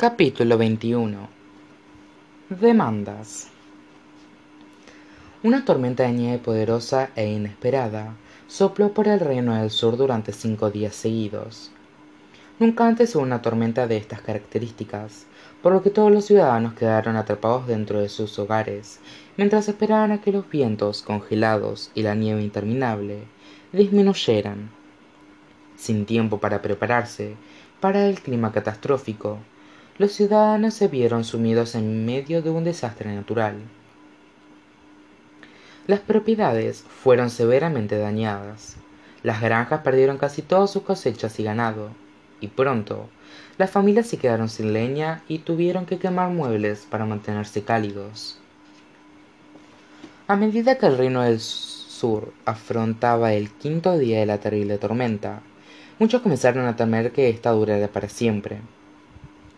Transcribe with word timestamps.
Capítulo 0.00 0.56
21 0.58 1.28
Demandas 2.50 3.48
Una 5.42 5.64
tormenta 5.64 6.04
de 6.04 6.12
nieve 6.12 6.38
poderosa 6.38 7.10
e 7.16 7.26
inesperada 7.26 8.14
sopló 8.46 8.92
por 8.92 9.08
el 9.08 9.18
reino 9.18 9.56
del 9.56 9.70
sur 9.72 9.96
durante 9.96 10.30
cinco 10.30 10.70
días 10.70 10.94
seguidos. 10.94 11.72
Nunca 12.60 12.86
antes 12.86 13.16
hubo 13.16 13.24
una 13.24 13.42
tormenta 13.42 13.88
de 13.88 13.96
estas 13.96 14.20
características, 14.20 15.26
por 15.64 15.72
lo 15.72 15.82
que 15.82 15.90
todos 15.90 16.12
los 16.12 16.26
ciudadanos 16.26 16.74
quedaron 16.74 17.16
atrapados 17.16 17.66
dentro 17.66 17.98
de 17.98 18.08
sus 18.08 18.38
hogares, 18.38 19.00
mientras 19.36 19.68
esperaban 19.68 20.12
a 20.12 20.20
que 20.20 20.30
los 20.30 20.48
vientos 20.48 21.02
congelados 21.02 21.90
y 21.96 22.02
la 22.04 22.14
nieve 22.14 22.44
interminable 22.44 23.24
disminuyeran. 23.72 24.70
Sin 25.74 26.06
tiempo 26.06 26.38
para 26.38 26.62
prepararse 26.62 27.34
para 27.80 28.06
el 28.06 28.20
clima 28.20 28.52
catastrófico, 28.52 29.40
los 29.98 30.12
ciudadanos 30.12 30.74
se 30.74 30.86
vieron 30.86 31.24
sumidos 31.24 31.74
en 31.74 32.06
medio 32.06 32.40
de 32.40 32.50
un 32.50 32.62
desastre 32.62 33.12
natural. 33.12 33.56
Las 35.88 35.98
propiedades 35.98 36.82
fueron 36.82 37.30
severamente 37.30 37.98
dañadas, 37.98 38.76
las 39.24 39.40
granjas 39.40 39.80
perdieron 39.80 40.16
casi 40.16 40.42
todas 40.42 40.70
sus 40.70 40.84
cosechas 40.84 41.40
y 41.40 41.42
ganado, 41.42 41.90
y 42.40 42.46
pronto 42.46 43.08
las 43.58 43.70
familias 43.72 44.06
se 44.06 44.18
quedaron 44.18 44.48
sin 44.48 44.72
leña 44.72 45.24
y 45.26 45.38
tuvieron 45.38 45.84
que 45.84 45.98
quemar 45.98 46.30
muebles 46.30 46.86
para 46.88 47.04
mantenerse 47.04 47.64
cálidos. 47.64 48.38
A 50.28 50.36
medida 50.36 50.78
que 50.78 50.86
el 50.86 50.96
reino 50.96 51.22
del 51.22 51.40
sur 51.40 52.32
afrontaba 52.44 53.32
el 53.32 53.50
quinto 53.50 53.98
día 53.98 54.20
de 54.20 54.26
la 54.26 54.38
terrible 54.38 54.78
tormenta, 54.78 55.42
muchos 55.98 56.22
comenzaron 56.22 56.66
a 56.66 56.76
temer 56.76 57.10
que 57.10 57.30
ésta 57.30 57.50
durara 57.50 57.88
para 57.88 58.08
siempre. 58.08 58.60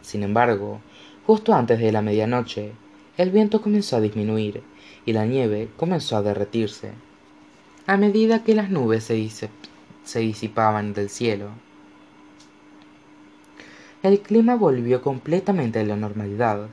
Sin 0.02 0.22
embargo, 0.22 0.80
justo 1.26 1.54
antes 1.54 1.78
de 1.78 1.92
la 1.92 2.02
medianoche, 2.02 2.72
el 3.16 3.30
viento 3.30 3.60
comenzó 3.60 3.96
a 3.96 4.00
disminuir 4.00 4.62
y 5.04 5.12
la 5.12 5.26
nieve 5.26 5.68
comenzó 5.76 6.16
a 6.16 6.22
derretirse, 6.22 6.92
a 7.86 7.96
medida 7.96 8.44
que 8.44 8.54
las 8.54 8.70
nubes 8.70 9.04
se, 9.04 10.20
disipaban 10.20 10.92
del 10.92 11.10
cielo. 11.10 11.50
El 14.02 14.20
clima 14.20 14.54
volvió 14.54 15.02
completamente 15.02 15.80
a 15.80 15.84
la 15.84 15.96
normalidad, 15.96 16.68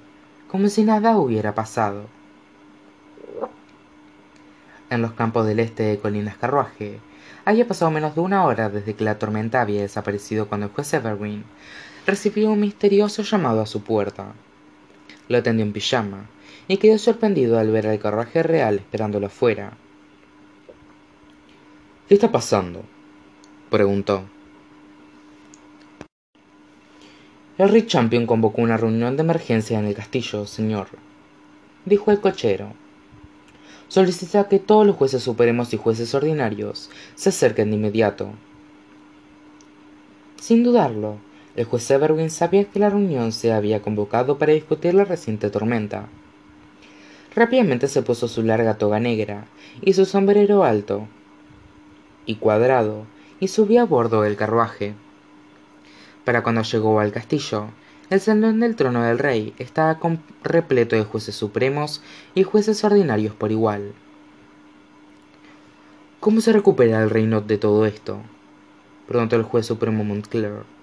como 0.47 0.69
si 0.69 0.83
nada 0.83 1.17
hubiera 1.17 1.53
pasado. 1.53 2.05
En 4.89 5.01
los 5.01 5.11
campos 5.13 5.45
del 5.45 5.59
este 5.59 5.83
de 5.83 5.99
Colinas 5.99 6.37
Carruaje, 6.37 6.99
había 7.43 7.67
pasado 7.67 7.91
menos 7.91 8.15
de 8.15 8.21
una 8.21 8.45
hora 8.45 8.69
desde 8.69 8.93
que 8.93 9.03
la 9.03 9.19
tormenta 9.19 9.61
había 9.61 9.81
desaparecido 9.81 10.47
cuando 10.47 10.67
el 10.67 10.71
juez 10.71 10.93
Evergreen 10.93 11.43
recibió 12.07 12.51
un 12.51 12.61
misterioso 12.61 13.21
llamado 13.21 13.61
a 13.61 13.65
su 13.65 13.83
puerta. 13.83 14.33
Lo 15.27 15.37
atendió 15.37 15.65
en 15.65 15.73
pijama 15.73 16.29
y 16.69 16.77
quedó 16.77 16.97
sorprendido 16.97 17.59
al 17.59 17.69
ver 17.69 17.85
al 17.85 17.99
carruaje 17.99 18.41
real 18.43 18.75
esperándolo 18.75 19.27
afuera. 19.27 19.73
¿Qué 22.07 22.15
está 22.15 22.31
pasando? 22.31 22.83
preguntó. 23.69 24.23
El 27.57 27.69
Rey 27.69 27.85
Champion 27.85 28.25
convocó 28.25 28.61
una 28.61 28.77
reunión 28.77 29.17
de 29.17 29.23
emergencia 29.23 29.77
en 29.77 29.85
el 29.85 29.95
castillo, 29.95 30.45
señor, 30.45 30.87
dijo 31.83 32.11
el 32.11 32.21
cochero. 32.21 32.71
Solicita 33.89 34.47
que 34.47 34.59
todos 34.59 34.85
los 34.85 34.95
jueces 34.95 35.23
supremos 35.23 35.73
y 35.73 35.77
jueces 35.77 36.13
ordinarios 36.13 36.89
se 37.15 37.29
acerquen 37.29 37.71
de 37.71 37.75
inmediato. 37.75 38.29
Sin 40.39 40.63
dudarlo, 40.63 41.17
el 41.57 41.65
juez 41.65 41.89
Everwin 41.89 42.29
sabía 42.29 42.65
que 42.65 42.77
la 42.79 42.91
reunión 42.91 43.31
se 43.31 43.51
había 43.51 43.81
convocado 43.81 44.37
para 44.37 44.53
discutir 44.53 44.93
la 44.93 45.05
reciente 45.05 45.49
tormenta. 45.49 46.07
Rápidamente 47.35 47.87
se 47.87 48.03
puso 48.03 48.27
su 48.27 48.43
larga 48.43 48.77
toga 48.77 48.99
negra 48.99 49.47
y 49.81 49.93
su 49.93 50.05
sombrero 50.05 50.63
alto 50.63 51.07
y 52.27 52.35
cuadrado 52.35 53.05
y 53.39 53.47
subió 53.47 53.81
a 53.81 53.85
bordo 53.85 54.21
del 54.21 54.37
carruaje. 54.37 54.93
Para 56.25 56.43
cuando 56.43 56.61
llegó 56.61 56.99
al 56.99 57.11
castillo, 57.11 57.69
el 58.11 58.19
salón 58.19 58.59
del 58.59 58.75
trono 58.75 59.01
del 59.01 59.17
rey 59.17 59.55
estaba 59.57 59.99
repleto 60.43 60.95
de 60.95 61.05
jueces 61.05 61.33
supremos 61.33 62.03
y 62.35 62.43
jueces 62.43 62.83
ordinarios 62.83 63.33
por 63.33 63.51
igual. 63.51 63.93
¿Cómo 66.19 66.39
se 66.41 66.53
recupera 66.53 67.01
el 67.01 67.09
reino 67.09 67.41
de 67.41 67.57
todo 67.57 67.87
esto? 67.87 68.19
preguntó 69.07 69.35
el 69.35 69.43
juez 69.43 69.65
supremo 69.65 70.03
Montclair. 70.03 70.76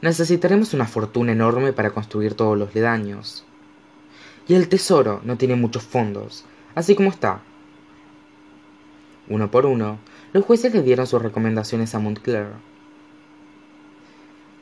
Necesitaremos 0.00 0.74
una 0.74 0.86
fortuna 0.86 1.32
enorme 1.32 1.72
para 1.72 1.90
construir 1.90 2.34
todos 2.34 2.58
los 2.58 2.74
ledaños. 2.74 3.44
Y 4.46 4.54
el 4.54 4.68
tesoro 4.68 5.20
no 5.24 5.38
tiene 5.38 5.56
muchos 5.56 5.82
fondos, 5.82 6.44
así 6.74 6.94
como 6.94 7.10
está. 7.10 7.40
Uno 9.28 9.50
por 9.50 9.64
uno, 9.64 9.98
los 10.34 10.44
jueces 10.44 10.74
le 10.74 10.82
dieron 10.82 11.06
sus 11.06 11.22
recomendaciones 11.22 11.94
a 11.94 11.98
Montclair. 11.98 12.48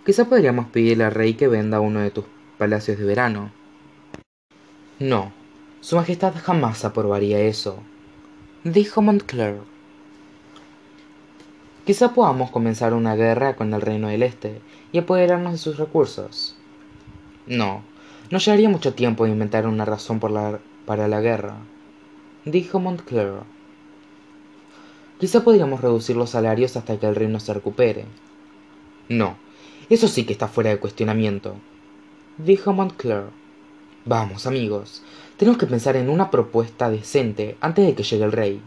Quizá 0.07 0.27
podríamos 0.29 0.67
pedirle 0.67 1.05
al 1.05 1.13
rey 1.13 1.35
que 1.35 1.49
venda 1.49 1.81
uno 1.81 2.01
de 2.01 2.11
tus 2.11 2.25
palacios 2.59 2.99
de 2.99 3.05
verano. 3.05 3.53
No, 4.99 5.33
Su 5.81 5.97
Majestad 5.97 6.35
jamás 6.41 6.85
aprobaría 6.85 7.41
eso, 7.41 7.83
dijo 8.63 9.03
Montclair. 9.03 9.63
Quizá 11.85 12.15
podamos 12.15 12.53
comenzar 12.53 12.95
una 12.95 13.17
guerra 13.17 13.57
con 13.57 13.75
el 13.75 13.81
Reino 13.81 14.07
del 14.07 14.23
Este 14.23 14.61
y 14.93 14.99
apoderarnos 14.99 15.53
de 15.53 15.59
sus 15.59 15.79
recursos. 15.79 16.55
No, 17.47 17.83
no 18.31 18.39
llevaría 18.39 18.69
mucho 18.69 18.95
tiempo 18.95 19.27
inventar 19.27 19.67
una 19.67 19.85
razón 19.85 20.21
para 20.21 21.09
la 21.09 21.21
guerra, 21.21 21.57
dijo 22.45 22.79
Montclair. 22.79 23.41
Quizá 25.19 25.43
podríamos 25.43 25.81
reducir 25.81 26.15
los 26.15 26.31
salarios 26.31 26.77
hasta 26.77 26.99
que 26.99 27.07
el 27.07 27.17
reino 27.17 27.41
se 27.41 27.53
recupere. 27.53 28.05
No, 29.09 29.37
eso 29.91 30.07
sí 30.07 30.25
que 30.25 30.33
está 30.33 30.47
fuera 30.47 30.71
de 30.71 30.79
cuestionamiento, 30.79 31.57
dijo 32.39 32.73
Montclair. 32.73 33.25
Vamos, 34.05 34.47
amigos, 34.47 35.03
tenemos 35.37 35.59
que 35.59 35.67
pensar 35.67 35.97
en 35.97 36.11
una 36.11 36.31
propuesta 36.31 36.91
decente 36.91 37.57
antes 37.61 37.85
de 37.85 37.97
que 37.97 38.05
llegue 38.05 38.25
el 38.25 38.33
rey. 38.33 38.63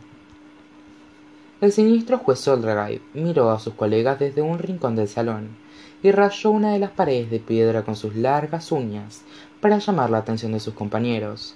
El 1.65 1.71
siniestro 1.71 2.19
juez 2.19 2.37
Soldragay 2.41 3.01
miró 3.15 3.49
a 3.49 3.57
sus 3.57 3.73
colegas 3.73 4.19
desde 4.19 4.43
un 4.43 4.59
rincón 4.59 4.95
del 4.95 5.07
salón 5.07 5.57
y 6.03 6.11
rayó 6.11 6.51
una 6.51 6.73
de 6.73 6.77
las 6.77 6.91
paredes 6.91 7.31
de 7.31 7.39
piedra 7.39 7.81
con 7.81 7.95
sus 7.95 8.15
largas 8.15 8.71
uñas 8.71 9.23
para 9.61 9.79
llamar 9.79 10.11
la 10.11 10.19
atención 10.19 10.51
de 10.51 10.59
sus 10.59 10.75
compañeros. 10.75 11.55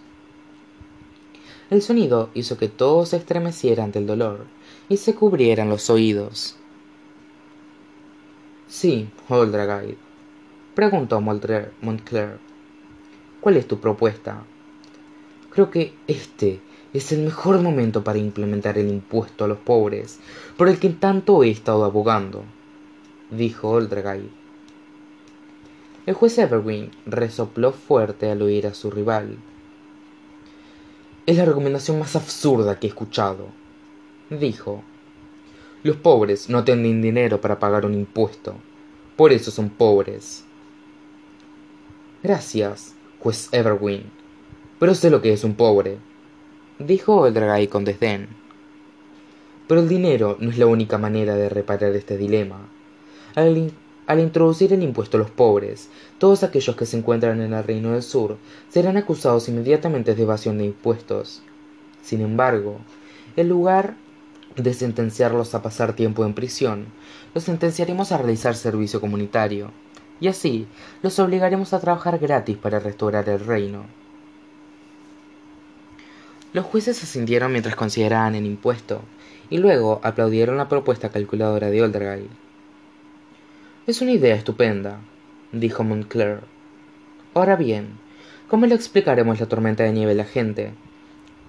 El 1.69 1.83
sonido 1.83 2.31
hizo 2.33 2.57
que 2.57 2.69
todos 2.69 3.09
se 3.09 3.17
estremecieran 3.17 3.85
ante 3.85 3.99
el 3.99 4.07
dolor 4.07 4.47
y 4.89 4.97
se 4.97 5.13
cubrieran 5.13 5.69
los 5.69 5.91
oídos. 5.91 6.55
Sí, 8.67 9.11
Holdragay, 9.27 9.95
preguntó 10.73 11.21
Montclair. 11.21 12.39
¿Cuál 13.41 13.57
es 13.57 13.67
tu 13.67 13.79
propuesta? 13.79 14.41
Creo 15.51 15.69
que 15.69 15.93
este 16.07 16.61
es 16.93 17.11
el 17.11 17.21
mejor 17.21 17.61
momento 17.61 18.03
para 18.03 18.17
implementar 18.17 18.77
el 18.77 18.89
impuesto 18.89 19.45
a 19.45 19.47
los 19.47 19.59
pobres, 19.59 20.19
por 20.57 20.69
el 20.69 20.79
que 20.79 20.89
tanto 20.89 21.43
he 21.43 21.49
estado 21.51 21.85
abogando, 21.85 22.43
dijo 23.29 23.69
Oldregay. 23.69 24.29
El 26.05 26.15
juez 26.15 26.37
Evergreen 26.39 26.89
resopló 27.05 27.71
fuerte 27.71 28.31
al 28.31 28.41
oír 28.41 28.65
a 28.65 28.73
su 28.73 28.89
rival. 28.89 29.37
Es 31.27 31.37
la 31.37 31.45
recomendación 31.45 31.99
más 31.99 32.15
absurda 32.15 32.79
que 32.79 32.87
he 32.87 32.89
escuchado, 32.89 33.47
dijo. 34.31 34.83
Los 35.83 35.97
pobres 35.97 36.49
no 36.49 36.63
tienen 36.63 37.01
dinero 37.01 37.39
para 37.39 37.59
pagar 37.59 37.85
un 37.85 37.93
impuesto, 37.93 38.55
por 39.15 39.31
eso 39.31 39.51
son 39.51 39.69
pobres. 39.69 40.43
Gracias, 42.23 42.95
juez 43.19 43.47
Evergreen, 43.51 44.11
pero 44.79 44.95
sé 44.95 45.11
lo 45.11 45.21
que 45.21 45.31
es 45.31 45.43
un 45.43 45.53
pobre 45.53 45.99
dijo 46.79 47.27
el 47.27 47.33
dragay 47.33 47.67
con 47.67 47.83
desdén. 47.83 48.29
Pero 49.67 49.81
el 49.81 49.89
dinero 49.89 50.37
no 50.39 50.49
es 50.49 50.57
la 50.57 50.65
única 50.65 50.97
manera 50.97 51.35
de 51.35 51.49
reparar 51.49 51.93
este 51.93 52.17
dilema. 52.17 52.69
Al, 53.35 53.71
al, 54.07 54.19
introducir 54.19 54.73
el 54.73 54.81
impuesto 54.81 55.17
a 55.17 55.19
los 55.19 55.29
pobres, 55.29 55.89
todos 56.17 56.43
aquellos 56.43 56.75
que 56.75 56.85
se 56.85 56.97
encuentran 56.97 57.41
en 57.41 57.53
el 57.53 57.63
Reino 57.63 57.91
del 57.91 58.01
Sur 58.01 58.37
serán 58.69 58.97
acusados 58.97 59.49
inmediatamente 59.49 60.15
de 60.15 60.23
evasión 60.23 60.57
de 60.57 60.65
impuestos. 60.65 61.41
Sin 62.01 62.21
embargo, 62.21 62.79
en 63.35 63.49
lugar 63.49 63.95
de 64.55 64.73
sentenciarlos 64.73 65.53
a 65.53 65.61
pasar 65.61 65.93
tiempo 65.93 66.25
en 66.25 66.33
prisión, 66.33 66.87
los 67.35 67.43
sentenciaremos 67.43 68.11
a 68.11 68.17
realizar 68.17 68.55
servicio 68.55 68.99
comunitario, 68.99 69.71
y 70.19 70.27
así 70.27 70.65
los 71.03 71.19
obligaremos 71.19 71.73
a 71.73 71.79
trabajar 71.79 72.19
gratis 72.19 72.57
para 72.57 72.79
restaurar 72.79 73.29
el 73.29 73.41
reino. 73.41 73.85
Los 76.51 76.65
jueces 76.65 77.03
asintieron 77.03 77.51
mientras 77.51 77.75
consideraban 77.75 78.33
el 78.33 78.45
impuesto, 78.45 79.03
y 79.51 79.59
luego 79.59 79.99
aplaudieron 80.03 80.57
la 80.57 80.67
propuesta 80.67 81.09
calculadora 81.09 81.69
de 81.69 81.83
Oldergay. 81.83 82.27
Es 83.85 84.01
una 84.01 84.11
idea 84.11 84.35
estupenda, 84.35 84.99
dijo 85.51 85.83
Montclair. 85.83 86.41
Ahora 87.35 87.55
bien, 87.55 87.99
¿cómo 88.47 88.65
le 88.65 88.75
explicaremos 88.75 89.39
la 89.39 89.45
tormenta 89.45 89.83
de 89.83 89.93
nieve 89.93 90.13
a 90.13 90.15
la 90.15 90.25
gente? 90.25 90.73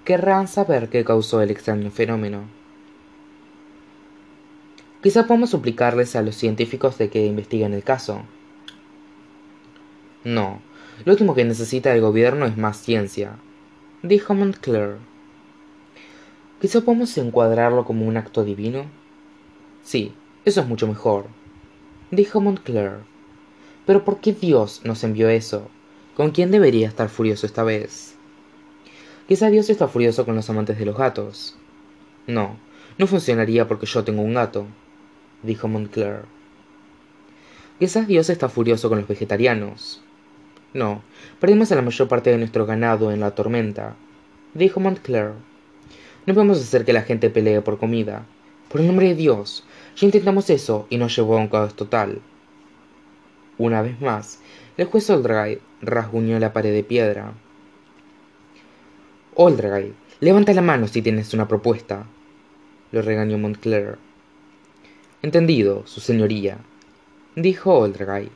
Querrán 0.05 0.47
saber 0.47 0.89
qué 0.89 1.03
causó 1.03 1.41
el 1.41 1.49
extraño 1.49 1.89
fenómeno. 1.89 2.43
Quizá 5.01 5.25
podamos 5.25 5.49
suplicarles 5.49 6.15
a 6.15 6.21
los 6.21 6.35
científicos 6.35 6.99
de 6.99 7.09
que 7.09 7.25
investiguen 7.25 7.73
el 7.73 7.83
caso. 7.83 8.21
No, 10.23 10.61
lo 11.05 11.13
último 11.13 11.33
que 11.33 11.43
necesita 11.43 11.93
el 11.95 12.01
gobierno 12.01 12.45
es 12.45 12.55
más 12.55 12.77
ciencia, 12.77 13.37
dijo 14.03 14.33
Montclair. 14.33 14.97
Quizá 16.59 16.81
podamos 16.81 17.15
encuadrarlo 17.19 17.85
como 17.85 18.07
un 18.07 18.17
acto 18.17 18.43
divino. 18.43 18.85
Sí, 19.83 20.13
eso 20.43 20.61
es 20.61 20.67
mucho 20.67 20.87
mejor, 20.87 21.27
dijo 22.09 22.41
Montclair. 22.41 22.93
Pero 23.85 24.03
¿por 24.03 24.19
qué 24.19 24.33
Dios 24.33 24.81
nos 24.83 25.03
envió 25.03 25.29
eso? 25.29 25.69
¿Con 26.15 26.31
quién 26.31 26.49
debería 26.49 26.87
estar 26.87 27.09
furioso 27.09 27.45
esta 27.45 27.63
vez? 27.63 28.15
Quizá 29.27 29.49
Dios 29.49 29.69
está 29.69 29.87
furioso 29.87 30.25
con 30.25 30.35
los 30.35 30.49
amantes 30.49 30.79
de 30.79 30.85
los 30.85 30.97
gatos. 30.97 31.55
No, 32.25 32.57
no 32.97 33.05
funcionaría 33.05 33.67
porque 33.67 33.85
yo 33.85 34.03
tengo 34.03 34.23
un 34.23 34.33
gato, 34.33 34.65
dijo 35.43 35.67
Montclair. 35.67 36.23
Quizás 37.77 38.07
Dios 38.07 38.31
está 38.31 38.49
furioso 38.49 38.89
con 38.89 38.97
los 38.99 39.07
vegetarianos. 39.07 40.01
No, 40.73 41.01
perdimos 41.39 41.71
a 41.71 41.75
la 41.75 41.81
mayor 41.81 42.07
parte 42.07 42.29
de 42.29 42.37
nuestro 42.37 42.65
ganado 42.65 43.11
en 43.11 43.19
la 43.19 43.35
tormenta, 43.35 43.95
dijo 44.53 44.79
Montclair. 44.79 45.31
No 46.25 46.33
podemos 46.33 46.61
hacer 46.61 46.85
que 46.85 46.93
la 46.93 47.01
gente 47.01 47.29
pelee 47.29 47.61
por 47.61 47.77
comida. 47.77 48.25
Por 48.69 48.79
el 48.79 48.87
nombre 48.87 49.07
de 49.09 49.15
Dios, 49.15 49.65
ya 49.97 50.05
intentamos 50.05 50.49
eso 50.49 50.87
y 50.89 50.97
nos 50.97 51.13
llevó 51.15 51.37
a 51.37 51.41
un 51.41 51.49
caos 51.49 51.75
total. 51.75 52.21
Una 53.57 53.81
vez 53.81 53.99
más, 53.99 54.39
el 54.77 54.85
juez 54.85 55.09
Oldray 55.09 55.59
rasguñó 55.81 56.39
la 56.39 56.53
pared 56.53 56.71
de 56.71 56.83
piedra. 56.83 57.33
Oldray, 59.35 59.93
levanta 60.21 60.53
la 60.53 60.61
mano 60.61 60.87
si 60.87 61.01
tienes 61.01 61.33
una 61.33 61.47
propuesta, 61.49 62.05
lo 62.93 63.01
regañó 63.01 63.37
Montclair. 63.37 63.97
Entendido, 65.21 65.85
su 65.85 65.99
señoría, 65.99 66.59
dijo 67.35 67.77
Oldray. 67.77 68.31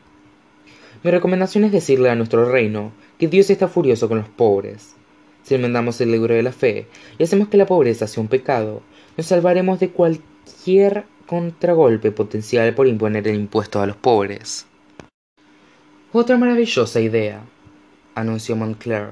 Mi 1.05 1.11
recomendación 1.11 1.65
es 1.65 1.71
decirle 1.71 2.09
a 2.09 2.15
nuestro 2.15 2.49
reino 2.49 2.91
que 3.19 3.27
Dios 3.27 3.51
está 3.51 3.67
furioso 3.67 4.07
con 4.07 4.17
los 4.17 4.27
pobres. 4.27 4.95
Si 5.43 5.53
enmendamos 5.53 6.01
el 6.01 6.11
libro 6.11 6.33
de 6.33 6.41
la 6.41 6.51
fe 6.51 6.87
y 7.19 7.23
hacemos 7.23 7.47
que 7.47 7.57
la 7.57 7.67
pobreza 7.67 8.07
sea 8.07 8.21
un 8.21 8.27
pecado, 8.27 8.81
nos 9.15 9.27
salvaremos 9.27 9.79
de 9.79 9.91
cualquier 9.91 11.03
contragolpe 11.27 12.11
potencial 12.11 12.73
por 12.73 12.87
imponer 12.87 13.27
el 13.27 13.35
impuesto 13.35 13.79
a 13.79 13.85
los 13.85 13.95
pobres. 13.95 14.65
Otra 16.11 16.37
maravillosa 16.37 16.99
idea, 16.99 17.43
anunció 18.15 18.55
Montclair. 18.55 19.09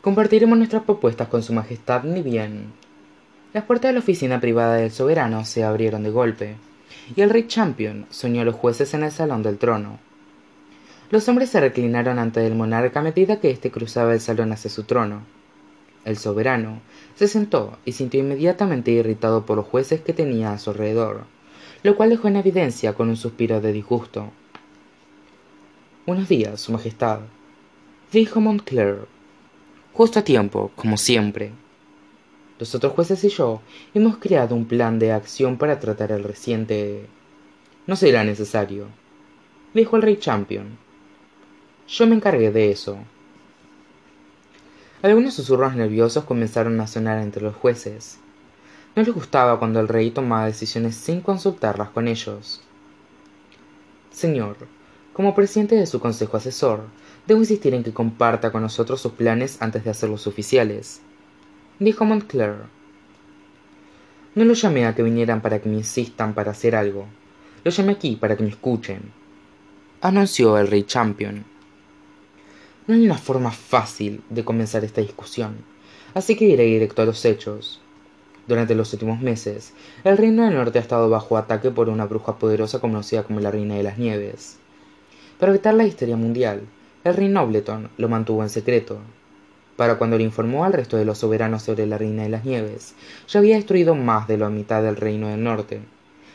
Compartiremos 0.00 0.56
nuestras 0.56 0.84
propuestas 0.84 1.28
con 1.28 1.42
Su 1.42 1.52
Majestad 1.52 2.04
ni 2.04 2.22
bien. 2.22 2.72
Las 3.52 3.64
puertas 3.64 3.90
de 3.90 3.92
la 3.92 3.98
oficina 3.98 4.40
privada 4.40 4.76
del 4.76 4.90
soberano 4.90 5.44
se 5.44 5.64
abrieron 5.64 6.02
de 6.02 6.08
golpe, 6.08 6.56
y 7.14 7.20
el 7.20 7.28
rey 7.28 7.46
Champion 7.46 8.06
soñó 8.08 8.40
a 8.40 8.46
los 8.46 8.54
jueces 8.54 8.94
en 8.94 9.02
el 9.02 9.12
salón 9.12 9.42
del 9.42 9.58
trono. 9.58 10.07
Los 11.10 11.26
hombres 11.26 11.48
se 11.48 11.60
reclinaron 11.60 12.18
ante 12.18 12.46
el 12.46 12.54
monarca 12.54 13.00
a 13.00 13.02
medida 13.02 13.40
que 13.40 13.50
éste 13.50 13.70
cruzaba 13.70 14.12
el 14.12 14.20
salón 14.20 14.52
hacia 14.52 14.70
su 14.70 14.82
trono. 14.82 15.22
El 16.04 16.18
soberano 16.18 16.82
se 17.14 17.28
sentó 17.28 17.78
y 17.86 17.92
sintió 17.92 18.20
inmediatamente 18.20 18.90
irritado 18.90 19.46
por 19.46 19.56
los 19.56 19.66
jueces 19.66 20.02
que 20.02 20.12
tenía 20.12 20.52
a 20.52 20.58
su 20.58 20.68
alrededor, 20.68 21.24
lo 21.82 21.96
cual 21.96 22.10
dejó 22.10 22.28
en 22.28 22.36
evidencia 22.36 22.92
con 22.92 23.08
un 23.08 23.16
suspiro 23.16 23.62
de 23.62 23.72
disgusto. 23.72 24.30
Buenos 26.06 26.28
días, 26.28 26.60
Su 26.60 26.72
Majestad, 26.72 27.20
dijo 28.12 28.40
Montclair. 28.42 29.06
Justo 29.94 30.18
a 30.18 30.24
tiempo, 30.24 30.72
como 30.76 30.98
siempre. 30.98 31.52
Los 32.58 32.74
otros 32.74 32.92
jueces 32.92 33.24
y 33.24 33.30
yo 33.30 33.62
hemos 33.94 34.18
creado 34.18 34.54
un 34.54 34.66
plan 34.66 34.98
de 34.98 35.12
acción 35.12 35.56
para 35.56 35.80
tratar 35.80 36.12
el 36.12 36.22
reciente. 36.22 37.06
No 37.86 37.96
será 37.96 38.24
necesario, 38.24 38.88
dijo 39.72 39.96
el 39.96 40.02
rey 40.02 40.18
Champion. 40.18 40.87
Yo 41.88 42.06
me 42.06 42.16
encargué 42.16 42.52
de 42.52 42.70
eso. 42.70 42.98
Algunos 45.00 45.32
susurros 45.32 45.74
nerviosos 45.74 46.24
comenzaron 46.24 46.78
a 46.80 46.86
sonar 46.86 47.18
entre 47.18 47.42
los 47.42 47.56
jueces. 47.56 48.18
No 48.94 49.02
les 49.02 49.14
gustaba 49.14 49.58
cuando 49.58 49.80
el 49.80 49.88
rey 49.88 50.10
tomaba 50.10 50.44
decisiones 50.44 50.96
sin 50.96 51.22
consultarlas 51.22 51.88
con 51.88 52.06
ellos. 52.06 52.60
Señor, 54.10 54.56
como 55.14 55.34
presidente 55.34 55.76
de 55.76 55.86
su 55.86 55.98
consejo 55.98 56.36
asesor, 56.36 56.82
debo 57.26 57.40
insistir 57.40 57.72
en 57.72 57.82
que 57.82 57.94
comparta 57.94 58.52
con 58.52 58.60
nosotros 58.60 59.00
sus 59.00 59.12
planes 59.12 59.62
antes 59.62 59.82
de 59.82 59.90
hacerlos 59.90 60.26
oficiales, 60.26 61.00
dijo 61.78 62.04
Montclair. 62.04 62.64
No 64.34 64.44
lo 64.44 64.52
llamé 64.52 64.84
a 64.84 64.94
que 64.94 65.02
vinieran 65.02 65.40
para 65.40 65.60
que 65.60 65.70
me 65.70 65.76
insistan 65.76 66.34
para 66.34 66.50
hacer 66.50 66.76
algo. 66.76 67.06
Lo 67.64 67.70
llamé 67.70 67.92
aquí 67.92 68.16
para 68.16 68.36
que 68.36 68.42
me 68.42 68.50
escuchen, 68.50 69.10
anunció 70.02 70.58
el 70.58 70.68
rey 70.68 70.82
Champion. 70.82 71.57
No 72.88 72.94
hay 72.94 73.04
una 73.04 73.18
forma 73.18 73.50
fácil 73.50 74.22
de 74.30 74.46
comenzar 74.46 74.82
esta 74.82 75.02
discusión, 75.02 75.58
así 76.14 76.36
que 76.36 76.46
iré 76.46 76.64
directo 76.64 77.02
a 77.02 77.04
los 77.04 77.22
hechos. 77.26 77.82
Durante 78.46 78.74
los 78.74 78.94
últimos 78.94 79.20
meses, 79.20 79.74
el 80.04 80.16
Reino 80.16 80.42
del 80.42 80.54
Norte 80.54 80.78
ha 80.78 80.80
estado 80.80 81.10
bajo 81.10 81.36
ataque 81.36 81.70
por 81.70 81.90
una 81.90 82.06
bruja 82.06 82.38
poderosa 82.38 82.80
conocida 82.80 83.24
como 83.24 83.40
la 83.40 83.50
Reina 83.50 83.74
de 83.74 83.82
las 83.82 83.98
Nieves. 83.98 84.56
Para 85.38 85.52
evitar 85.52 85.74
la 85.74 85.84
histeria 85.84 86.16
mundial, 86.16 86.62
el 87.04 87.12
rey 87.12 87.28
Nobleton 87.28 87.90
lo 87.98 88.08
mantuvo 88.08 88.42
en 88.42 88.48
secreto. 88.48 89.00
Para 89.76 89.98
cuando 89.98 90.16
le 90.16 90.24
informó 90.24 90.64
al 90.64 90.72
resto 90.72 90.96
de 90.96 91.04
los 91.04 91.18
soberanos 91.18 91.64
sobre 91.64 91.84
la 91.84 91.98
Reina 91.98 92.22
de 92.22 92.30
las 92.30 92.46
Nieves, 92.46 92.94
ya 93.28 93.40
había 93.40 93.56
destruido 93.56 93.96
más 93.96 94.28
de 94.28 94.38
la 94.38 94.48
mitad 94.48 94.82
del 94.82 94.96
Reino 94.96 95.28
del 95.28 95.44
Norte. 95.44 95.82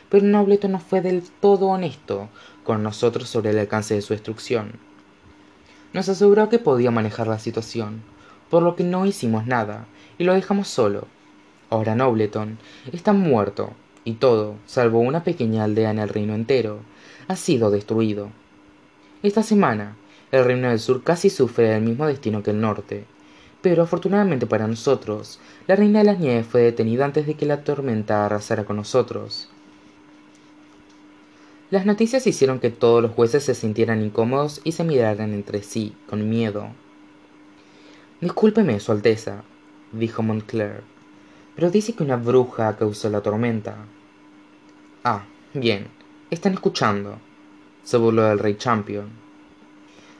Pero 0.08 0.24
Nobleton 0.24 0.70
no 0.70 0.78
fue 0.78 1.00
del 1.00 1.24
todo 1.40 1.66
honesto 1.66 2.28
con 2.62 2.84
nosotros 2.84 3.28
sobre 3.28 3.50
el 3.50 3.58
alcance 3.58 3.94
de 3.94 4.02
su 4.02 4.12
destrucción 4.12 4.93
nos 5.94 6.08
aseguró 6.08 6.48
que 6.50 6.58
podía 6.58 6.90
manejar 6.90 7.28
la 7.28 7.38
situación, 7.38 8.02
por 8.50 8.62
lo 8.62 8.76
que 8.76 8.84
no 8.84 9.06
hicimos 9.06 9.46
nada 9.46 9.86
y 10.18 10.24
lo 10.24 10.34
dejamos 10.34 10.68
solo. 10.68 11.06
Ahora 11.70 11.94
Nobleton 11.94 12.58
está 12.92 13.12
muerto 13.12 13.72
y 14.04 14.14
todo, 14.14 14.56
salvo 14.66 14.98
una 14.98 15.24
pequeña 15.24 15.64
aldea 15.64 15.92
en 15.92 16.00
el 16.00 16.08
reino 16.08 16.34
entero, 16.34 16.80
ha 17.28 17.36
sido 17.36 17.70
destruido. 17.70 18.30
Esta 19.22 19.42
semana, 19.42 19.96
el 20.32 20.44
reino 20.44 20.68
del 20.68 20.80
sur 20.80 21.02
casi 21.04 21.30
sufre 21.30 21.74
el 21.74 21.82
mismo 21.82 22.06
destino 22.06 22.42
que 22.42 22.50
el 22.50 22.60
norte, 22.60 23.06
pero 23.62 23.84
afortunadamente 23.84 24.46
para 24.46 24.66
nosotros, 24.66 25.38
la 25.66 25.76
reina 25.76 26.00
de 26.00 26.04
las 26.06 26.18
nieves 26.18 26.46
fue 26.46 26.62
detenida 26.62 27.04
antes 27.04 27.26
de 27.26 27.34
que 27.34 27.46
la 27.46 27.62
tormenta 27.62 28.26
arrasara 28.26 28.64
con 28.64 28.76
nosotros. 28.76 29.48
Las 31.70 31.86
noticias 31.86 32.26
hicieron 32.26 32.60
que 32.60 32.70
todos 32.70 33.02
los 33.02 33.12
jueces 33.12 33.42
se 33.42 33.54
sintieran 33.54 34.02
incómodos 34.02 34.60
y 34.64 34.72
se 34.72 34.84
miraran 34.84 35.32
entre 35.32 35.62
sí, 35.62 35.94
con 36.08 36.28
miedo. 36.28 36.68
Discúlpeme, 38.20 38.80
Su 38.80 38.92
Alteza, 38.92 39.42
dijo 39.92 40.22
Montclair, 40.22 40.82
pero 41.56 41.70
dice 41.70 41.94
que 41.94 42.02
una 42.02 42.16
bruja 42.16 42.76
causó 42.76 43.08
la 43.08 43.22
tormenta. 43.22 43.76
Ah, 45.04 45.24
bien, 45.54 45.88
están 46.30 46.52
escuchando, 46.52 47.18
se 47.82 47.96
burló 47.96 48.30
el 48.30 48.38
rey 48.38 48.56
Champion. 48.56 49.08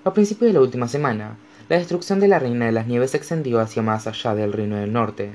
A 0.05 0.13
principio 0.13 0.47
de 0.47 0.55
la 0.55 0.61
última 0.61 0.89
semana, 0.89 1.37
la 1.69 1.79
destrucción 1.79 2.21
de 2.21 2.29
la 2.29 2.39
Reina 2.39 2.67
de 2.67 2.73
las 2.73 2.87
Nieves 2.87 3.13
se 3.13 3.17
extendió 3.17 3.61
hacia 3.61 3.83
más 3.83 4.07
allá 4.07 4.35
del 4.35 4.53
Reino 4.53 4.77
del 4.77 4.93
Norte. 4.93 5.35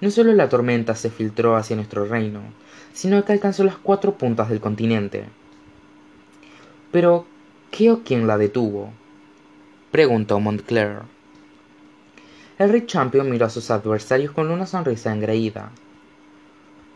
No 0.00 0.10
solo 0.10 0.32
la 0.32 0.48
tormenta 0.48 0.94
se 0.94 1.10
filtró 1.10 1.56
hacia 1.56 1.76
nuestro 1.76 2.06
reino, 2.06 2.40
sino 2.92 3.24
que 3.24 3.32
alcanzó 3.32 3.64
las 3.64 3.76
cuatro 3.76 4.16
puntas 4.18 4.48
del 4.48 4.60
continente. 4.60 5.24
Pero, 6.90 7.26
¿qué 7.70 7.90
o 7.90 8.02
quién 8.02 8.26
la 8.26 8.38
detuvo? 8.38 8.92
preguntó 9.90 10.40
Montclair. 10.40 11.00
El 12.58 12.70
rey 12.70 12.86
Champion 12.86 13.30
miró 13.30 13.46
a 13.46 13.50
sus 13.50 13.70
adversarios 13.70 14.32
con 14.32 14.50
una 14.50 14.66
sonrisa 14.66 15.12
engreída. 15.12 15.70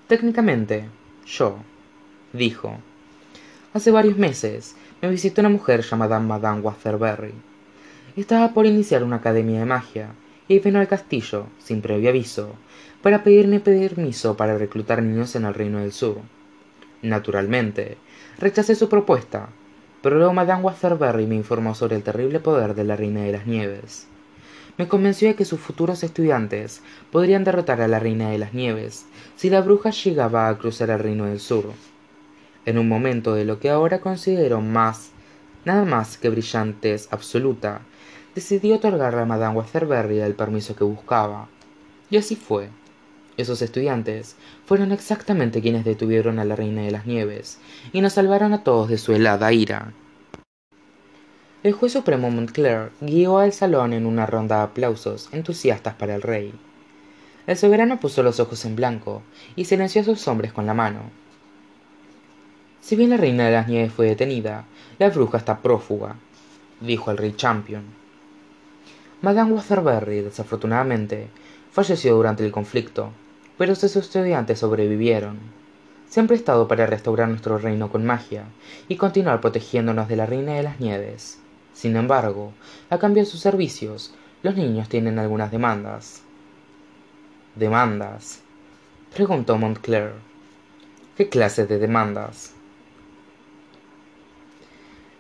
Técnicamente, 0.07 0.89
yo, 1.27 1.59
dijo. 2.33 2.79
Hace 3.75 3.91
varios 3.91 4.17
meses 4.17 4.77
me 5.03 5.09
visitó 5.09 5.41
una 5.41 5.49
mujer 5.49 5.83
llamada 5.83 6.21
Madame 6.21 6.61
Waterbury. 6.61 7.35
Estaba 8.17 8.55
por 8.55 8.67
iniciar 8.67 9.03
una 9.03 9.17
academia 9.17 9.59
de 9.59 9.67
magia 9.67 10.11
y 10.49 10.59
vino 10.61 10.79
al 10.79 10.89
castillo, 10.89 11.49
sin 11.59 11.83
previo 11.83 12.09
aviso, 12.09 12.55
para 13.07 13.23
pedirme 13.23 13.61
permiso 13.61 14.37
para 14.37 14.59
reclutar 14.59 15.01
niños 15.01 15.37
en 15.37 15.45
el 15.45 15.55
Reino 15.55 15.79
del 15.79 15.93
Sur. 15.93 16.17
Naturalmente, 17.03 17.99
rechacé 18.37 18.75
su 18.75 18.89
propuesta, 18.89 19.51
pero 20.03 20.17
luego 20.17 20.33
Madame 20.33 20.65
Waterbury 20.65 21.25
me 21.29 21.37
informó 21.37 21.77
sobre 21.77 21.95
el 21.95 22.03
terrible 22.03 22.41
poder 22.41 22.75
de 22.75 22.83
la 22.83 22.97
Reina 22.97 23.21
de 23.21 23.31
las 23.31 23.47
Nieves. 23.47 24.09
Me 24.77 24.89
convenció 24.89 25.29
de 25.29 25.37
que 25.37 25.45
sus 25.45 25.61
futuros 25.61 26.03
estudiantes 26.03 26.83
podrían 27.13 27.45
derrotar 27.45 27.81
a 27.81 27.87
la 27.87 28.01
Reina 28.01 28.31
de 28.31 28.39
las 28.39 28.55
Nieves 28.55 29.07
si 29.37 29.51
la 29.51 29.61
bruja 29.61 29.91
llegaba 29.91 30.49
a 30.49 30.59
cruzar 30.59 30.91
el 30.91 30.99
Reino 30.99 31.27
del 31.27 31.39
Sur. 31.39 31.67
En 32.65 32.77
un 32.77 32.89
momento 32.89 33.35
de 33.35 33.45
lo 33.45 33.61
que 33.61 33.71
ahora 33.71 34.01
considero 34.01 34.61
más 34.61 35.13
nada 35.65 35.85
más 35.85 36.19
que 36.19 36.29
brillantez 36.29 37.07
absoluta, 37.13 37.83
decidió 38.35 38.75
otorgarle 38.75 39.21
a 39.21 39.27
Madame 39.27 39.59
Weatherberry 39.59 40.19
el 40.19 40.35
permiso 40.35 40.75
que 40.75 40.83
buscaba. 40.83 41.47
Y 42.11 42.17
así 42.17 42.35
fue. 42.35 42.69
Esos 43.37 43.61
estudiantes 43.61 44.37
fueron 44.65 44.93
exactamente 44.93 45.61
quienes 45.61 45.85
detuvieron 45.85 46.39
a 46.39 46.45
la 46.45 46.57
Reina 46.57 46.83
de 46.83 46.91
las 46.91 47.07
Nieves 47.07 47.59
y 47.93 48.01
nos 48.01 48.15
salvaron 48.15 48.55
a 48.55 48.65
todos 48.65 48.89
de 48.89 48.97
su 48.97 49.13
helada 49.13 49.53
ira. 49.53 49.93
El 51.63 51.73
juez 51.73 51.93
supremo 51.93 52.31
Montclair 52.31 52.93
guió 53.01 53.39
al 53.39 53.53
salón 53.53 53.93
en 53.93 54.07
una 54.07 54.25
ronda 54.25 54.59
de 54.59 54.63
aplausos 54.63 55.29
entusiastas 55.33 55.95
para 55.95 56.15
el 56.15 56.23
rey. 56.23 56.55
El 57.47 57.57
soberano 57.57 58.01
puso 58.01 58.23
los 58.23 58.41
ojos 58.41 58.65
en 58.65 58.77
blanco 58.77 59.23
y 59.55 59.67
silenció 59.67 60.01
a 60.01 60.05
sus 60.05 60.27
hombres 60.29 60.53
con 60.53 60.65
la 60.65 60.75
mano. 60.75 61.11
Si 62.81 62.97
bien 62.97 63.11
la 63.11 63.17
reina 63.17 63.47
de 63.47 63.53
las 63.53 63.69
nieves 63.69 63.93
fue 63.93 64.07
detenida, 64.07 64.65
la 64.99 65.11
bruja 65.11 65.39
está 65.39 65.59
prófuga, 65.59 66.17
dijo 66.81 67.11
el 67.11 67.19
rey 67.19 67.33
Champion. 67.33 67.85
Madame 69.23 69.53
Waterbury, 69.53 70.21
desafortunadamente, 70.21 71.29
falleció 71.73 72.15
durante 72.15 72.45
el 72.45 72.53
conflicto, 72.53 73.13
pero 73.59 73.75
sus 73.75 73.97
estudiantes 73.97 74.59
sobrevivieron. 74.59 75.39
Se 76.09 76.21
han 76.21 76.27
prestado 76.27 76.69
para 76.69 76.87
restaurar 76.87 77.29
nuestro 77.29 77.59
reino 77.59 77.91
con 77.91 78.07
magia 78.07 78.45
y 78.89 78.97
continuar 78.97 79.41
protegiéndonos 79.41 80.09
de 80.09 80.17
la 80.17 80.27
reina 80.27 80.55
de 80.55 80.63
las 80.63 80.81
nieves. 80.81 81.41
Sin 81.73 81.97
embargo, 81.97 82.53
a 82.91 82.99
cambio 82.99 83.25
de 83.25 83.31
sus 83.31 83.41
servicios, 83.41 84.15
los 84.43 84.57
niños 84.57 84.89
tienen 84.89 85.19
algunas 85.19 85.51
demandas. 85.51 86.23
¿Demandas? 87.55 88.43
preguntó 89.15 89.57
Montclair. 89.59 90.13
¿Qué 91.17 91.29
clase 91.29 91.67
de 91.67 91.79
demandas? 91.79 92.53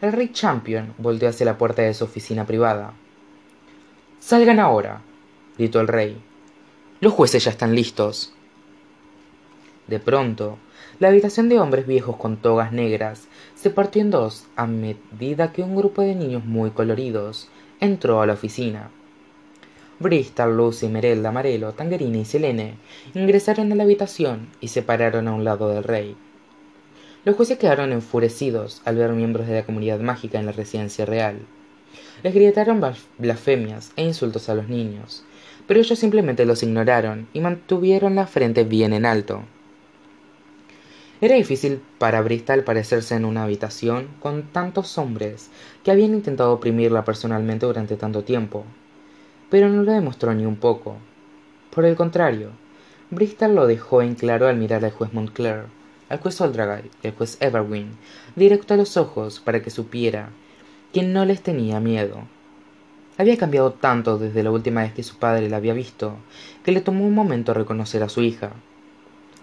El 0.02 0.12
rey 0.12 0.28
Champion 0.30 0.94
volteó 0.98 1.30
hacia 1.30 1.46
la 1.46 1.56
puerta 1.56 1.82
de 1.82 1.94
su 1.94 2.04
oficina 2.04 2.46
privada. 2.46 2.92
Salgan 4.20 4.60
ahora, 4.60 5.00
gritó 5.56 5.80
el 5.80 5.88
rey. 5.88 6.22
Los 6.98 7.12
jueces 7.12 7.44
ya 7.44 7.50
están 7.50 7.74
listos. 7.74 8.32
De 9.86 10.00
pronto, 10.00 10.56
la 10.98 11.08
habitación 11.08 11.50
de 11.50 11.58
hombres 11.58 11.86
viejos 11.86 12.16
con 12.16 12.38
togas 12.38 12.72
negras 12.72 13.28
se 13.54 13.68
partió 13.68 14.00
en 14.00 14.10
dos 14.10 14.46
a 14.56 14.66
medida 14.66 15.52
que 15.52 15.62
un 15.62 15.76
grupo 15.76 16.00
de 16.00 16.14
niños 16.14 16.46
muy 16.46 16.70
coloridos 16.70 17.48
entró 17.80 18.22
a 18.22 18.26
la 18.26 18.32
oficina. 18.32 18.90
Bristol, 19.98 20.56
Lucy, 20.56 20.88
Merelda, 20.88 21.28
Amarelo, 21.28 21.74
Tangerina 21.74 22.16
y 22.16 22.24
Selene 22.24 22.76
ingresaron 23.12 23.70
a 23.72 23.74
la 23.74 23.82
habitación 23.82 24.48
y 24.62 24.68
se 24.68 24.80
pararon 24.80 25.28
a 25.28 25.34
un 25.34 25.44
lado 25.44 25.68
del 25.68 25.84
rey. 25.84 26.16
Los 27.26 27.36
jueces 27.36 27.58
quedaron 27.58 27.92
enfurecidos 27.92 28.80
al 28.86 28.96
ver 28.96 29.12
miembros 29.12 29.46
de 29.46 29.54
la 29.54 29.66
comunidad 29.66 30.00
mágica 30.00 30.38
en 30.38 30.46
la 30.46 30.52
residencia 30.52 31.04
real. 31.04 31.40
Les 32.22 32.32
gritaron 32.34 32.82
blasfemias 33.18 33.92
e 33.96 34.02
insultos 34.04 34.48
a 34.48 34.54
los 34.54 34.68
niños, 34.68 35.24
pero 35.66 35.80
ellos 35.80 35.98
simplemente 35.98 36.46
los 36.46 36.62
ignoraron 36.62 37.28
y 37.32 37.40
mantuvieron 37.40 38.14
la 38.14 38.26
frente 38.26 38.64
bien 38.64 38.92
en 38.92 39.04
alto. 39.04 39.42
Era 41.20 41.34
difícil 41.34 41.80
para 41.98 42.20
Bristol 42.20 42.62
parecerse 42.62 43.14
en 43.14 43.24
una 43.24 43.44
habitación 43.44 44.08
con 44.20 44.42
tantos 44.52 44.98
hombres 44.98 45.50
que 45.82 45.90
habían 45.90 46.12
intentado 46.12 46.52
oprimirla 46.52 47.04
personalmente 47.04 47.64
durante 47.64 47.96
tanto 47.96 48.22
tiempo, 48.22 48.64
pero 49.48 49.70
no 49.70 49.82
lo 49.82 49.92
demostró 49.92 50.34
ni 50.34 50.44
un 50.44 50.56
poco. 50.56 50.98
Por 51.70 51.86
el 51.86 51.96
contrario, 51.96 52.50
Bristol 53.10 53.54
lo 53.54 53.66
dejó 53.66 54.02
en 54.02 54.14
claro 54.14 54.46
al 54.46 54.56
mirar 54.56 54.84
al 54.84 54.90
juez 54.90 55.14
Montclair, 55.14 55.64
al 56.08 56.18
juez 56.18 56.40
Oldragay 56.40 56.90
y 57.02 57.06
al 57.06 57.14
juez 57.14 57.38
Everwin, 57.40 57.96
directo 58.34 58.74
a 58.74 58.76
los 58.76 58.96
ojos 58.96 59.40
para 59.40 59.62
que 59.62 59.70
supiera 59.70 60.28
que 60.92 61.02
no 61.02 61.24
les 61.24 61.42
tenía 61.42 61.80
miedo. 61.80 62.24
Había 63.18 63.38
cambiado 63.38 63.72
tanto 63.72 64.18
desde 64.18 64.42
la 64.42 64.50
última 64.50 64.82
vez 64.82 64.92
que 64.92 65.02
su 65.02 65.16
padre 65.16 65.48
la 65.48 65.56
había 65.56 65.72
visto, 65.72 66.16
que 66.62 66.72
le 66.72 66.82
tomó 66.82 67.06
un 67.06 67.14
momento 67.14 67.54
reconocer 67.54 68.02
a 68.02 68.10
su 68.10 68.22
hija. 68.22 68.52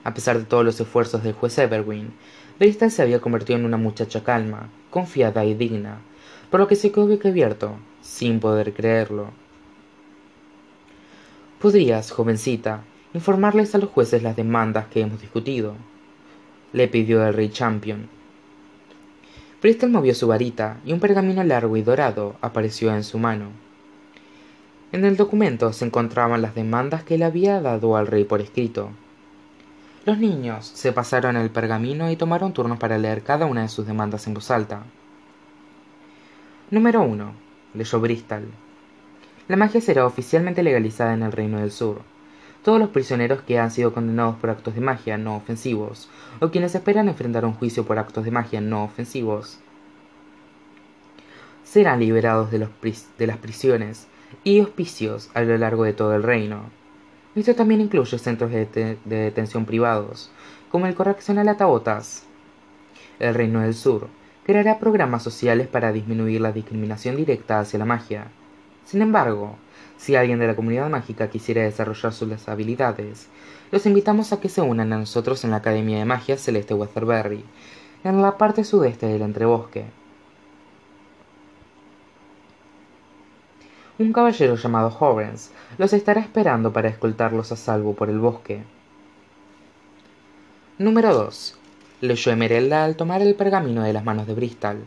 A 0.03 0.13
pesar 0.13 0.37
de 0.37 0.45
todos 0.45 0.63
los 0.63 0.79
esfuerzos 0.79 1.23
del 1.23 1.33
juez 1.33 1.57
Everwin, 1.57 2.13
Bristol 2.59 2.91
se 2.91 3.01
había 3.01 3.19
convertido 3.19 3.57
en 3.57 3.65
una 3.65 3.77
muchacha 3.77 4.23
calma, 4.23 4.69
confiada 4.91 5.43
y 5.43 5.55
digna, 5.55 6.01
por 6.51 6.59
lo 6.59 6.67
que 6.67 6.75
se 6.75 6.91
quedó 6.91 7.17
abierto, 7.23 7.77
sin 8.01 8.39
poder 8.39 8.73
creerlo. 8.73 9.31
¿Podrías, 11.59 12.11
jovencita, 12.11 12.83
informarles 13.13 13.73
a 13.73 13.79
los 13.79 13.89
jueces 13.89 14.21
las 14.21 14.35
demandas 14.35 14.87
que 14.87 15.01
hemos 15.01 15.19
discutido? 15.19 15.75
le 16.73 16.87
pidió 16.87 17.25
el 17.25 17.33
rey 17.33 17.49
Champion. 17.49 18.09
Bristol 19.63 19.91
movió 19.91 20.13
su 20.13 20.27
varita 20.27 20.81
y 20.85 20.91
un 20.91 20.99
pergamino 20.99 21.41
largo 21.41 21.77
y 21.77 21.83
dorado 21.83 22.35
apareció 22.41 22.93
en 22.93 23.05
su 23.05 23.17
mano. 23.17 23.45
En 24.91 25.05
el 25.05 25.15
documento 25.15 25.71
se 25.71 25.85
encontraban 25.85 26.41
las 26.41 26.53
demandas 26.53 27.05
que 27.05 27.15
él 27.15 27.23
había 27.23 27.61
dado 27.61 27.95
al 27.95 28.07
rey 28.07 28.25
por 28.25 28.41
escrito. 28.41 28.89
Los 30.05 30.17
niños 30.17 30.65
se 30.65 30.91
pasaron 30.91 31.37
el 31.37 31.49
pergamino 31.49 32.11
y 32.11 32.17
tomaron 32.17 32.51
turnos 32.51 32.77
para 32.77 32.97
leer 32.97 33.23
cada 33.23 33.45
una 33.45 33.61
de 33.61 33.69
sus 33.69 33.87
demandas 33.87 34.27
en 34.27 34.33
voz 34.33 34.51
alta. 34.51 34.83
Número 36.69 37.01
1. 37.01 37.33
Leyó 37.73 38.01
Bristol. 38.01 38.49
La 39.47 39.55
magia 39.55 39.79
será 39.79 40.05
oficialmente 40.05 40.61
legalizada 40.61 41.13
en 41.13 41.23
el 41.23 41.31
Reino 41.31 41.61
del 41.61 41.71
Sur. 41.71 42.01
Todos 42.63 42.79
los 42.79 42.89
prisioneros 42.89 43.41
que 43.41 43.59
han 43.59 43.71
sido 43.71 43.93
condenados 43.93 44.37
por 44.37 44.49
actos 44.49 44.73
de 44.73 44.81
magia 44.81 45.17
no 45.17 45.35
ofensivos, 45.35 46.09
o 46.39 46.49
quienes 46.49 46.75
esperan 46.75 47.09
enfrentar 47.09 47.45
un 47.45 47.53
juicio 47.53 47.85
por 47.85 47.99
actos 47.99 48.23
de 48.23 48.31
magia 48.31 48.61
no 48.61 48.85
ofensivos, 48.85 49.59
serán 51.63 51.99
liberados 51.99 52.51
de, 52.51 52.67
de 53.17 53.27
las 53.27 53.37
prisiones 53.37 54.07
y 54.43 54.61
hospicios 54.61 55.29
a 55.33 55.41
lo 55.41 55.57
largo 55.57 55.83
de 55.83 55.93
todo 55.93 56.15
el 56.15 56.23
reino. 56.23 56.69
Esto 57.35 57.55
también 57.55 57.81
incluye 57.81 58.19
centros 58.19 58.51
de, 58.51 58.97
detención 59.05 59.65
privados, 59.65 60.31
como 60.69 60.85
el 60.85 60.93
Correccional 60.93 61.49
Atabotas. 61.49 62.25
El 63.19 63.33
Reino 63.33 63.61
del 63.61 63.73
Sur 63.73 64.07
creará 64.45 64.77
programas 64.77 65.23
sociales 65.23 65.67
para 65.67 65.91
disminuir 65.91 66.41
la 66.41 66.51
discriminación 66.51 67.15
directa 67.15 67.59
hacia 67.59 67.79
la 67.79 67.85
magia. 67.85 68.27
Sin 68.85 69.01
embargo, 69.01 69.55
si 70.03 70.17
alguien 70.17 70.37
de 70.37 70.47
la 70.47 70.55
comunidad 70.57 70.89
mágica 70.89 71.29
quisiera 71.29 71.61
desarrollar 71.61 72.11
sus 72.11 72.49
habilidades, 72.49 73.29
los 73.71 73.85
invitamos 73.85 74.33
a 74.33 74.41
que 74.41 74.49
se 74.49 74.59
unan 74.59 74.91
a 74.91 74.97
nosotros 74.97 75.45
en 75.45 75.51
la 75.51 75.57
Academia 75.57 75.97
de 75.97 76.03
Magia 76.03 76.35
Celeste 76.35 76.73
Weatherberry, 76.73 77.45
en 78.03 78.21
la 78.21 78.37
parte 78.37 78.65
sudeste 78.65 79.05
del 79.05 79.21
entrebosque. 79.21 79.85
un 83.97 84.11
caballero 84.11 84.55
llamado 84.57 84.93
Horrens 84.99 85.51
los 85.77 85.93
estará 85.93 86.19
esperando 86.19 86.73
para 86.73 86.89
escoltarlos 86.89 87.53
a 87.53 87.55
salvo 87.55 87.95
por 87.95 88.09
el 88.09 88.19
bosque. 88.19 88.61
Número 90.79 91.13
2. 91.13 91.57
Leyó 92.01 92.31
Emerelda 92.33 92.83
al 92.83 92.97
tomar 92.97 93.21
el 93.21 93.35
pergamino 93.35 93.83
de 93.83 93.93
las 93.93 94.03
manos 94.03 94.27
de 94.27 94.33
Bristol. 94.33 94.83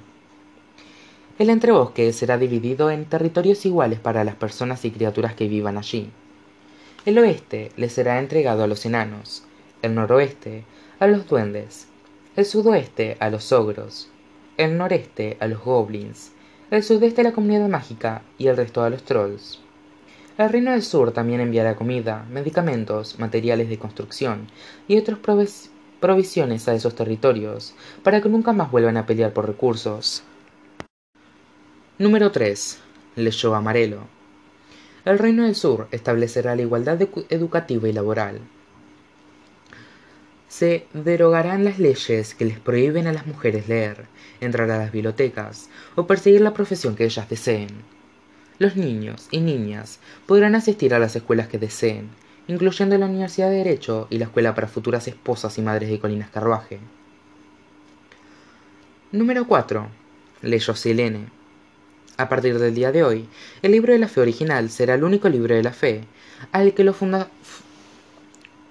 El 1.38 1.50
entrebosque 1.50 2.14
será 2.14 2.38
dividido 2.38 2.90
en 2.90 3.04
territorios 3.04 3.66
iguales 3.66 4.00
para 4.00 4.24
las 4.24 4.36
personas 4.36 4.86
y 4.86 4.90
criaturas 4.90 5.34
que 5.34 5.48
vivan 5.48 5.76
allí. 5.76 6.08
El 7.04 7.18
oeste 7.18 7.72
le 7.76 7.90
será 7.90 8.18
entregado 8.20 8.64
a 8.64 8.66
los 8.66 8.86
enanos, 8.86 9.44
el 9.82 9.94
noroeste 9.94 10.64
a 10.98 11.06
los 11.06 11.28
duendes, 11.28 11.88
el 12.36 12.46
sudoeste 12.46 13.18
a 13.20 13.28
los 13.28 13.52
ogros, 13.52 14.08
el 14.56 14.78
noreste 14.78 15.36
a 15.38 15.46
los 15.46 15.62
goblins, 15.62 16.32
el 16.70 16.82
sudeste 16.82 17.20
a 17.20 17.24
la 17.24 17.32
comunidad 17.32 17.68
mágica 17.68 18.22
y 18.38 18.46
el 18.46 18.56
resto 18.56 18.82
a 18.82 18.88
los 18.88 19.02
trolls. 19.02 19.60
El 20.38 20.48
Reino 20.48 20.70
del 20.70 20.82
Sur 20.82 21.12
también 21.12 21.40
enviará 21.40 21.76
comida, 21.76 22.24
medicamentos, 22.30 23.18
materiales 23.18 23.68
de 23.68 23.78
construcción 23.78 24.48
y 24.88 24.96
otras 24.96 25.18
provisiones 26.00 26.66
a 26.66 26.74
esos 26.74 26.94
territorios, 26.94 27.74
para 28.02 28.22
que 28.22 28.30
nunca 28.30 28.54
más 28.54 28.70
vuelvan 28.70 28.96
a 28.96 29.04
pelear 29.04 29.34
por 29.34 29.46
recursos. 29.46 30.22
Número 31.98 32.30
3. 32.30 32.78
Leyó 33.16 33.54
Amarelo. 33.54 34.06
El 35.04 35.18
Reino 35.18 35.44
del 35.44 35.54
Sur 35.54 35.88
establecerá 35.90 36.54
la 36.56 36.62
igualdad 36.62 37.00
educativa 37.30 37.88
y 37.88 37.92
laboral, 37.92 38.40
se 40.48 40.86
derogarán 40.94 41.64
las 41.64 41.78
leyes 41.78 42.34
que 42.34 42.44
les 42.44 42.58
prohíben 42.58 43.06
a 43.06 43.12
las 43.12 43.26
mujeres 43.26 43.68
leer, 43.68 44.06
entrar 44.40 44.70
a 44.70 44.78
las 44.78 44.90
bibliotecas 44.90 45.68
o 45.96 46.06
perseguir 46.06 46.40
la 46.40 46.54
profesión 46.54 46.96
que 46.96 47.04
ellas 47.04 47.28
deseen. 47.28 47.68
Los 48.58 48.74
niños 48.74 49.28
y 49.30 49.40
niñas 49.40 49.98
podrán 50.24 50.54
asistir 50.54 50.94
a 50.94 50.98
las 50.98 51.14
escuelas 51.14 51.48
que 51.48 51.58
deseen, 51.58 52.08
incluyendo 52.48 52.96
la 52.96 53.04
Universidad 53.04 53.50
de 53.50 53.56
Derecho 53.56 54.06
y 54.08 54.18
la 54.18 54.26
Escuela 54.26 54.54
para 54.54 54.66
Futuras 54.66 55.06
Esposas 55.08 55.58
y 55.58 55.62
Madres 55.62 55.90
de 55.90 55.98
Colinas 55.98 56.30
Carruaje. 56.30 56.78
Número 59.12 59.46
4. 59.46 59.88
Leyó 60.42 60.74
Silene. 60.74 61.35
A 62.18 62.30
partir 62.30 62.58
del 62.58 62.74
día 62.74 62.92
de 62.92 63.04
hoy, 63.04 63.28
el 63.60 63.72
libro 63.72 63.92
de 63.92 63.98
la 63.98 64.08
fe 64.08 64.20
original 64.20 64.70
será 64.70 64.94
el 64.94 65.04
único 65.04 65.28
libro 65.28 65.54
de 65.54 65.62
la 65.62 65.72
fe 65.72 66.04
al 66.50 66.72
que 66.72 66.82
los 66.82 66.96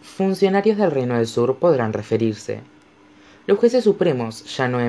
funcionarios 0.02 0.78
del 0.78 0.90
Reino 0.90 1.16
del 1.16 1.28
Sur 1.28 1.58
podrán 1.58 1.94
referirse. 1.94 2.62
Los 3.46 3.60
jueces 3.60 3.84
supremos 3.84 4.46
ya 4.58 4.68
no, 4.68 4.80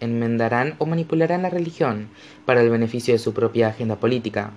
enmendarán 0.00 0.74
o 0.76 0.84
manipularán 0.84 1.42
la 1.42 1.48
religión 1.48 2.08
para 2.44 2.60
el 2.60 2.68
beneficio 2.68 3.14
de 3.14 3.18
su 3.18 3.32
propia 3.32 3.68
agenda 3.68 3.96
política. 3.96 4.50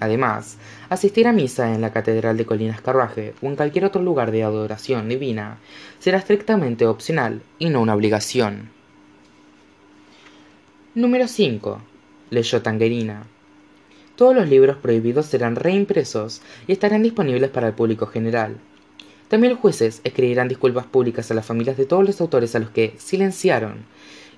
Además, 0.00 0.58
asistir 0.88 1.28
a 1.28 1.32
misa 1.32 1.72
en 1.74 1.80
la 1.80 1.92
Catedral 1.92 2.36
de 2.36 2.46
Colinas 2.46 2.80
Carruaje 2.80 3.34
o 3.40 3.46
en 3.46 3.54
cualquier 3.54 3.84
otro 3.84 4.02
lugar 4.02 4.32
de 4.32 4.42
adoración 4.42 5.08
divina 5.08 5.58
será 6.00 6.18
estrictamente 6.18 6.86
opcional 6.86 7.42
y 7.60 7.68
no 7.68 7.80
una 7.82 7.94
obligación. 7.94 8.70
Número 10.94 11.28
5. 11.28 11.80
Leyó 12.30 12.62
Tangerina. 12.62 13.26
Todos 14.16 14.34
los 14.34 14.48
libros 14.48 14.76
prohibidos 14.78 15.26
serán 15.26 15.56
reimpresos 15.56 16.42
y 16.66 16.72
estarán 16.72 17.02
disponibles 17.02 17.50
para 17.50 17.68
el 17.68 17.74
público 17.74 18.06
general. 18.06 18.56
También 19.28 19.52
los 19.52 19.60
jueces 19.60 20.00
escribirán 20.04 20.48
disculpas 20.48 20.86
públicas 20.86 21.30
a 21.30 21.34
las 21.34 21.46
familias 21.46 21.76
de 21.76 21.86
todos 21.86 22.04
los 22.04 22.20
autores 22.20 22.54
a 22.54 22.58
los 22.58 22.70
que 22.70 22.94
silenciaron 22.98 23.84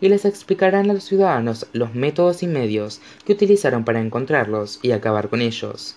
y 0.01 0.09
les 0.09 0.25
explicarán 0.25 0.91
a 0.91 0.95
los 0.95 1.05
ciudadanos 1.05 1.67
los 1.73 1.95
métodos 1.95 2.43
y 2.43 2.47
medios 2.47 3.01
que 3.25 3.33
utilizaron 3.33 3.85
para 3.85 4.01
encontrarlos 4.01 4.81
y 4.83 4.93
acabar 4.93 5.29
con 5.29 5.41
ellos. 5.41 5.97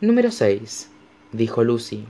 Número 0.00 0.30
6. 0.30 0.88
Dijo 1.32 1.64
Lucy. 1.64 2.04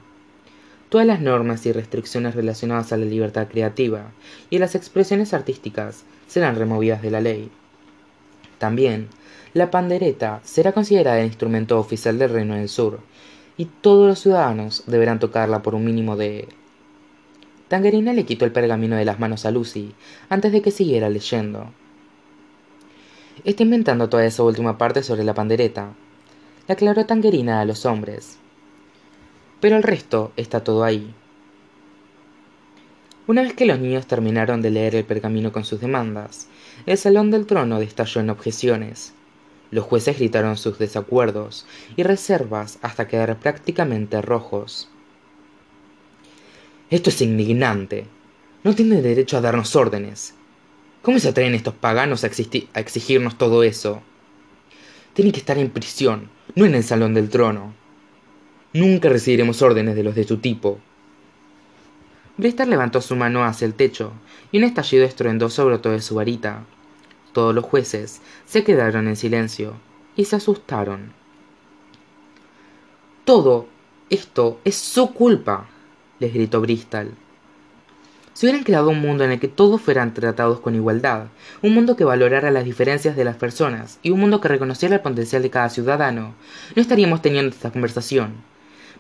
Todas 0.89 1.07
las 1.07 1.21
normas 1.21 1.67
y 1.67 1.73
restricciones 1.73 2.35
relacionadas 2.35 2.93
a 2.93 2.97
la 2.97 3.05
libertad 3.05 3.49
creativa 3.49 4.11
y 4.51 4.57
a 4.57 4.61
las 4.61 4.75
expresiones 4.75 5.33
artísticas 5.35 6.05
serán 6.27 6.57
removidas 6.57 7.01
de 7.03 7.11
la 7.11 7.21
ley. 7.21 7.51
También, 8.61 9.09
la 9.55 9.71
pandereta 9.71 10.41
será 10.45 10.73
considerada 10.73 11.19
el 11.19 11.29
instrumento 11.29 11.81
oficial 11.81 12.19
del 12.19 12.29
Reino 12.29 12.57
del 12.57 12.69
Sur, 12.69 13.01
y 13.57 13.65
todos 13.65 14.07
los 14.07 14.19
ciudadanos 14.19 14.85
deberán 14.87 15.19
tocarla 15.19 15.63
por 15.63 15.75
un 15.75 15.83
mínimo 15.83 16.15
de... 16.15 16.47
Tangerina 17.69 18.13
le 18.13 18.27
quitó 18.27 18.45
el 18.45 18.53
pergamino 18.53 18.97
de 18.97 19.07
las 19.07 19.19
manos 19.19 19.47
a 19.47 19.51
Lucy 19.51 19.95
antes 20.29 20.53
de 20.53 20.61
que 20.61 20.71
siguiera 20.71 21.09
leyendo. 21.09 21.71
Está 23.45 23.63
inventando 23.63 24.11
toda 24.11 24.27
esa 24.27 24.43
última 24.43 24.77
parte 24.77 25.03
sobre 25.03 25.25
la 25.25 25.33
pandereta, 25.33 25.95
le 26.69 26.75
aclaró 26.75 27.07
Tangerina 27.07 27.63
a 27.63 27.65
los 27.65 27.87
hombres. 27.87 28.37
Pero 29.63 29.79
el 29.79 29.83
resto 29.83 30.33
está 30.37 30.63
todo 30.63 30.85
ahí. 30.85 31.15
Una 33.27 33.41
vez 33.41 33.55
que 33.55 33.65
los 33.65 33.79
niños 33.79 34.07
terminaron 34.07 34.61
de 34.61 34.69
leer 34.69 34.97
el 34.97 35.05
pergamino 35.05 35.51
con 35.51 35.65
sus 35.65 35.81
demandas, 35.81 36.49
el 36.87 36.99
salón 36.99 37.31
del 37.31 37.47
trono 37.47 37.81
estalló 37.81 38.21
en 38.21 38.31
objeciones. 38.31 39.13
Los 39.71 39.85
jueces 39.85 40.19
gritaron 40.19 40.57
sus 40.57 40.79
desacuerdos 40.79 41.67
y 41.97 42.03
reservas 42.03 42.79
hasta 42.83 43.07
quedar 43.07 43.39
prácticamente 43.39 44.21
rojos. 44.21 44.89
Esto 46.91 47.11
es 47.11 47.23
indignante. 47.23 48.07
No 48.65 48.75
tiene 48.75 49.01
derecho 49.01 49.37
a 49.37 49.41
darnos 49.41 49.77
órdenes. 49.77 50.35
¿Cómo 51.03 51.19
se 51.19 51.29
atreven 51.29 51.55
estos 51.55 51.75
paganos 51.75 52.25
a, 52.25 52.27
exigirnos 52.27 53.39
todo 53.39 53.63
eso? 53.63 54.03
Tienen 55.15 55.33
que 55.33 55.39
estar 55.39 55.57
en 55.57 55.71
prisión, 55.71 56.29
no 56.55 56.67
en 56.67 56.75
el 56.75 56.83
salón 56.83 57.15
del 57.15 57.31
trono. 57.31 57.73
Nunca 58.73 59.09
recibiremos 59.09 59.63
órdenes 59.63 59.95
de 59.95 60.03
los 60.03 60.15
de 60.15 60.25
tu 60.25 60.39
tipo. 60.39 60.79
Brister 62.41 62.67
levantó 62.67 63.03
su 63.03 63.17
mano 63.17 63.45
hacia 63.45 63.67
el 63.67 63.75
techo 63.75 64.13
y 64.51 64.57
un 64.57 64.65
estallido 64.65 65.05
estruendoso 65.05 65.67
brotó 65.67 65.91
de 65.91 66.01
su 66.01 66.15
varita. 66.15 66.65
Todos 67.35 67.55
los 67.55 67.67
jueces 67.67 68.23
se 68.47 68.65
quedaron 68.65 69.09
en 69.09 69.17
silencio 69.17 69.75
y 70.17 70.25
se 70.25 70.37
asustaron. 70.37 71.13
Todo 73.27 73.69
esto 74.09 74.59
es 74.65 74.75
su 74.75 75.13
culpa, 75.13 75.69
les 76.19 76.33
gritó 76.33 76.63
Bristol. 76.63 77.13
Si 78.33 78.47
hubieran 78.47 78.65
creado 78.65 78.89
un 78.89 79.03
mundo 79.03 79.23
en 79.25 79.33
el 79.33 79.39
que 79.39 79.49
todos 79.49 79.83
fueran 79.83 80.15
tratados 80.15 80.61
con 80.61 80.75
igualdad, 80.75 81.27
un 81.61 81.75
mundo 81.75 81.95
que 81.95 82.05
valorara 82.05 82.51
las 82.51 82.65
diferencias 82.65 83.17
de 83.17 83.25
las 83.25 83.37
personas 83.37 83.99
y 84.03 84.13
un 84.13 84.21
mundo 84.21 84.41
que 84.41 84.49
reconociera 84.49 84.95
el 84.95 85.03
potencial 85.03 85.43
de 85.43 85.51
cada 85.51 85.69
ciudadano, 85.69 86.35
no 86.75 86.81
estaríamos 86.81 87.21
teniendo 87.21 87.55
esta 87.55 87.71
conversación. 87.71 88.50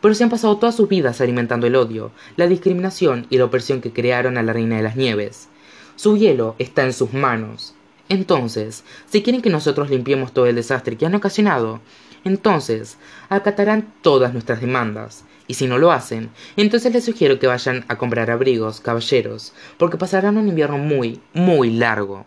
Pero 0.01 0.15
se 0.15 0.25
han 0.25 0.31
pasado 0.31 0.57
todas 0.57 0.77
sus 0.77 0.89
vidas 0.89 1.21
alimentando 1.21 1.67
el 1.67 1.77
odio, 1.77 2.11
la 2.37 2.47
discriminación 2.47 3.27
y 3.31 3.39
la 3.39 3.45
opresión 3.45 3.81
que 3.81 3.93
crearon 3.93 4.39
a 4.39 4.43
la 4.43 4.53
Reina 4.53 4.77
de 4.77 4.83
las 4.83 4.97
Nieves. 4.97 5.49
Su 5.97 6.17
hielo 6.17 6.55
está 6.59 6.85
en 6.85 6.93
sus 6.93 7.13
manos, 7.13 7.75
entonces, 8.11 8.83
si 9.09 9.23
quieren 9.23 9.41
que 9.41 9.51
nosotros 9.51 9.89
limpiemos 9.89 10.33
todo 10.33 10.47
el 10.47 10.57
desastre 10.57 10.97
que 10.97 11.07
han 11.07 11.15
ocasionado, 11.15 11.81
entonces 12.25 12.99
acatarán 13.29 13.95
todas 14.03 14.33
nuestras 14.33 14.61
demandas. 14.61 15.25
Y 15.47 15.55
si 15.55 15.69
no 15.69 15.79
lo 15.79 15.93
hacen, 15.93 16.31
entonces 16.57 16.93
les 16.93 17.05
sugiero 17.05 17.39
que 17.39 17.47
vayan 17.47 17.85
a 17.87 17.99
comprar 17.99 18.33
abrigos, 18.33 18.81
caballeros, 18.81 19.53
porque 19.79 19.97
pasarán 19.97 20.39
un 20.39 20.49
invierno 20.49 20.77
muy, 20.77 21.21
muy 21.33 21.71
largo. 21.71 22.27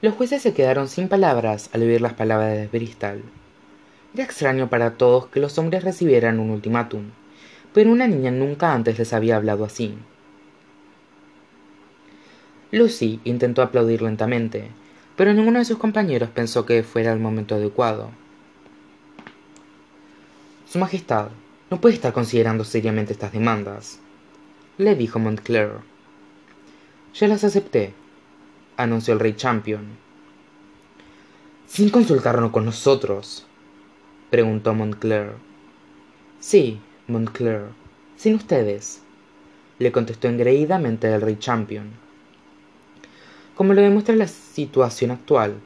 Los 0.00 0.14
jueces 0.14 0.42
se 0.42 0.54
quedaron 0.54 0.86
sin 0.86 1.08
palabras 1.08 1.68
al 1.72 1.82
oír 1.82 2.00
las 2.00 2.14
palabras 2.14 2.52
de 2.52 2.68
Bristol. 2.68 3.24
Era 4.14 4.24
extraño 4.24 4.68
para 4.68 4.98
todos 4.98 5.26
que 5.28 5.40
los 5.40 5.56
hombres 5.58 5.84
recibieran 5.84 6.38
un 6.38 6.50
ultimátum, 6.50 7.04
pero 7.72 7.90
una 7.90 8.06
niña 8.06 8.30
nunca 8.30 8.74
antes 8.74 8.98
les 8.98 9.12
había 9.14 9.36
hablado 9.36 9.64
así. 9.64 9.96
Lucy 12.70 13.20
intentó 13.24 13.62
aplaudir 13.62 14.02
lentamente, 14.02 14.70
pero 15.16 15.32
ninguno 15.32 15.58
de 15.58 15.64
sus 15.64 15.78
compañeros 15.78 16.28
pensó 16.28 16.66
que 16.66 16.82
fuera 16.82 17.12
el 17.12 17.20
momento 17.20 17.54
adecuado. 17.54 18.10
Su 20.66 20.78
Majestad 20.78 21.28
no 21.70 21.80
puede 21.80 21.94
estar 21.94 22.12
considerando 22.12 22.64
seriamente 22.64 23.14
estas 23.14 23.32
demandas, 23.32 23.98
le 24.76 24.94
dijo 24.94 25.18
Montclair. 25.18 25.80
Ya 27.14 27.28
las 27.28 27.44
acepté, 27.44 27.94
anunció 28.76 29.14
el 29.14 29.20
rey 29.20 29.34
Champion. 29.34 29.86
¿Sin 31.66 31.88
consultarnos 31.88 32.50
con 32.50 32.66
nosotros? 32.66 33.46
Preguntó 34.32 34.72
Montclair. 34.72 35.32
Sí, 36.40 36.80
Montclair, 37.06 37.64
sin 38.16 38.36
ustedes, 38.36 39.02
le 39.78 39.92
contestó 39.92 40.26
engreídamente 40.26 41.12
el 41.12 41.20
rey 41.20 41.36
Champion. 41.38 41.90
Como 43.54 43.74
lo 43.74 43.82
demuestra 43.82 44.16
la 44.16 44.26
situación 44.26 45.10
actual, 45.10 45.56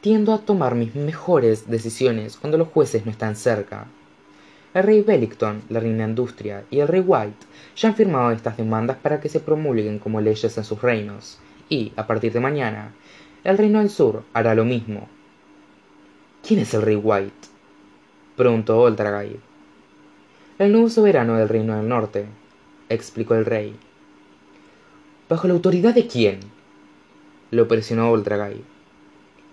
tiendo 0.00 0.32
a 0.32 0.38
tomar 0.38 0.76
mis 0.76 0.94
mejores 0.94 1.68
decisiones 1.68 2.36
cuando 2.36 2.56
los 2.56 2.68
jueces 2.68 3.04
no 3.04 3.10
están 3.10 3.34
cerca. 3.34 3.88
El 4.74 4.84
rey 4.84 5.00
Wellington, 5.00 5.62
la 5.68 5.80
reina 5.80 6.04
Industria 6.04 6.62
y 6.70 6.78
el 6.78 6.86
rey 6.86 7.02
White 7.04 7.46
ya 7.74 7.88
han 7.88 7.96
firmado 7.96 8.30
estas 8.30 8.56
demandas 8.56 8.96
para 8.98 9.20
que 9.20 9.28
se 9.28 9.40
promulguen 9.40 9.98
como 9.98 10.20
leyes 10.20 10.56
en 10.56 10.62
sus 10.62 10.80
reinos, 10.80 11.40
y, 11.68 11.92
a 11.96 12.06
partir 12.06 12.32
de 12.32 12.38
mañana, 12.38 12.92
el 13.42 13.58
reino 13.58 13.80
del 13.80 13.90
sur 13.90 14.22
hará 14.32 14.54
lo 14.54 14.64
mismo. 14.64 15.08
¿Quién 16.46 16.60
es 16.60 16.74
el 16.74 16.82
rey 16.82 16.94
White? 16.94 17.53
Preguntó 18.36 18.80
Oldragay. 18.80 19.38
El 20.58 20.72
nuevo 20.72 20.88
soberano 20.88 21.36
del 21.36 21.48
reino 21.48 21.76
del 21.76 21.88
norte, 21.88 22.26
explicó 22.88 23.34
el 23.34 23.44
rey. 23.44 23.76
¿Bajo 25.28 25.46
la 25.46 25.54
autoridad 25.54 25.94
de 25.94 26.06
quién? 26.06 26.40
lo 27.50 27.68
presionó 27.68 28.10
Ultragay. 28.10 28.62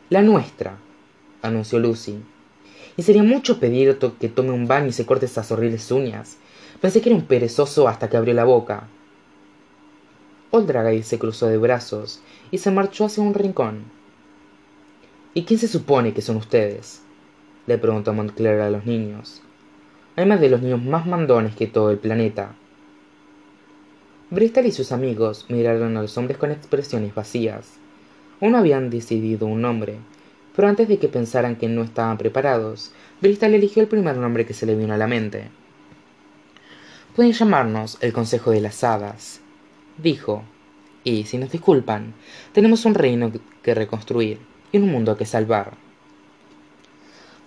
La 0.09 0.23
nuestra, 0.23 0.77
anunció 1.41 1.79
Lucy. 1.79 2.17
Y 2.97 3.03
sería 3.03 3.23
mucho 3.23 3.59
pedir 3.59 3.99
que 4.19 4.29
tome 4.29 4.51
un 4.51 4.67
baño 4.67 4.87
y 4.87 4.91
se 4.91 5.05
corte 5.05 5.27
esas 5.27 5.51
horribles 5.51 5.91
uñas. 5.91 6.37
Pensé 6.81 7.01
que 7.01 7.09
era 7.09 7.17
un 7.17 7.25
perezoso 7.25 7.87
hasta 7.87 8.09
que 8.09 8.17
abrió 8.17 8.33
la 8.33 8.43
boca. 8.43 8.87
Oldragay 10.49 11.03
se 11.03 11.19
cruzó 11.19 11.47
de 11.47 11.57
brazos 11.57 12.21
y 12.49 12.57
se 12.57 12.71
marchó 12.71 13.05
hacia 13.05 13.23
un 13.23 13.33
rincón. 13.33 13.83
¿Y 15.33 15.43
quién 15.43 15.59
se 15.59 15.67
supone 15.67 16.13
que 16.13 16.21
son 16.21 16.37
ustedes? 16.37 17.01
Le 17.67 17.77
preguntó 17.77 18.13
Montclair 18.13 18.61
a 18.61 18.69
los 18.69 18.85
niños. 18.85 19.41
Además 20.15 20.41
de 20.41 20.49
los 20.49 20.61
niños 20.61 20.83
más 20.83 21.05
mandones 21.05 21.55
que 21.55 21.67
todo 21.67 21.91
el 21.91 21.97
planeta. 21.97 22.53
Bristol 24.29 24.65
y 24.65 24.71
sus 24.71 24.91
amigos 24.91 25.45
miraron 25.49 25.97
a 25.97 26.01
los 26.01 26.17
hombres 26.17 26.37
con 26.37 26.51
expresiones 26.51 27.13
vacías. 27.13 27.73
Aún 28.39 28.53
no 28.53 28.57
habían 28.57 28.89
decidido 28.89 29.45
un 29.45 29.61
nombre, 29.61 29.97
pero 30.55 30.67
antes 30.67 30.87
de 30.87 30.97
que 30.99 31.07
pensaran 31.07 31.55
que 31.55 31.67
no 31.67 31.83
estaban 31.83 32.17
preparados, 32.17 32.91
Bristol 33.21 33.53
eligió 33.53 33.81
el 33.81 33.89
primer 33.89 34.17
nombre 34.17 34.45
que 34.45 34.53
se 34.53 34.65
le 34.65 34.75
vino 34.75 34.93
a 34.93 34.97
la 34.97 35.07
mente. 35.07 35.49
Pueden 37.15 37.33
llamarnos 37.33 37.97
el 38.01 38.13
Consejo 38.13 38.51
de 38.51 38.61
las 38.61 38.83
Hadas, 38.83 39.41
dijo, 39.97 40.43
y 41.03 41.25
si 41.25 41.37
nos 41.37 41.51
disculpan, 41.51 42.13
tenemos 42.53 42.85
un 42.85 42.93
reino 42.93 43.31
que 43.61 43.75
reconstruir 43.75 44.39
y 44.71 44.77
un 44.77 44.89
mundo 44.89 45.17
que 45.17 45.25
salvar. 45.25 45.73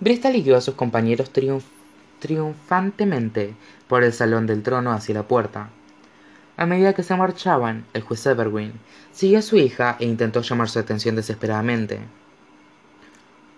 Bristol 0.00 0.33
guió 0.42 0.57
a 0.57 0.61
sus 0.61 0.74
compañeros 0.74 1.30
triunfantemente 2.18 3.54
por 3.88 4.02
el 4.02 4.12
salón 4.12 4.46
del 4.46 4.62
trono 4.62 4.92
hacia 4.92 5.14
la 5.14 5.28
puerta. 5.28 5.70
A 6.57 6.66
medida 6.66 6.92
que 6.92 7.02
se 7.02 7.16
marchaban, 7.16 7.85
el 7.94 8.02
juez 8.02 8.26
Evergreen 8.26 8.72
siguió 9.12 9.38
a 9.38 9.42
su 9.42 9.57
hija 9.57 9.96
e 9.98 10.04
intentó 10.04 10.40
llamar 10.42 10.68
su 10.68 10.78
atención 10.78 11.16
desesperadamente. 11.16 12.00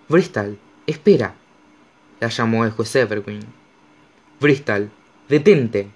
Bristol, 0.09 0.59
espera, 0.87 1.35
la 2.21 2.29
llamó 2.29 2.65
el 2.65 2.71
juez 2.71 2.95
Evergreen. 2.97 3.45
Bristol, 4.41 4.91
detente. 5.29 5.91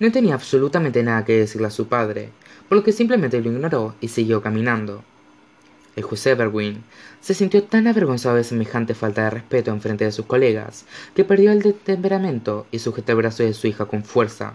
No 0.00 0.12
tenía 0.12 0.34
absolutamente 0.34 1.02
nada 1.02 1.24
que 1.24 1.38
decirle 1.38 1.66
a 1.66 1.70
su 1.70 1.88
padre, 1.88 2.30
por 2.68 2.78
lo 2.78 2.84
que 2.84 2.92
simplemente 2.92 3.40
lo 3.40 3.50
ignoró 3.50 3.94
y 4.00 4.08
siguió 4.08 4.42
caminando. 4.42 5.02
El 5.96 6.02
juez 6.02 6.26
Everwin 6.26 6.82
se 7.20 7.34
sintió 7.34 7.62
tan 7.62 7.86
avergonzado 7.86 8.36
de 8.36 8.44
semejante 8.44 8.94
falta 8.94 9.24
de 9.24 9.30
respeto 9.30 9.70
en 9.70 9.80
frente 9.80 10.04
de 10.04 10.12
sus 10.12 10.26
colegas 10.26 10.86
que 11.14 11.24
perdió 11.24 11.52
el 11.52 11.74
temperamento 11.74 12.66
y 12.72 12.80
sujetó 12.80 13.12
el 13.12 13.18
brazo 13.18 13.44
de 13.44 13.54
su 13.54 13.68
hija 13.68 13.86
con 13.86 14.02
fuerza. 14.02 14.54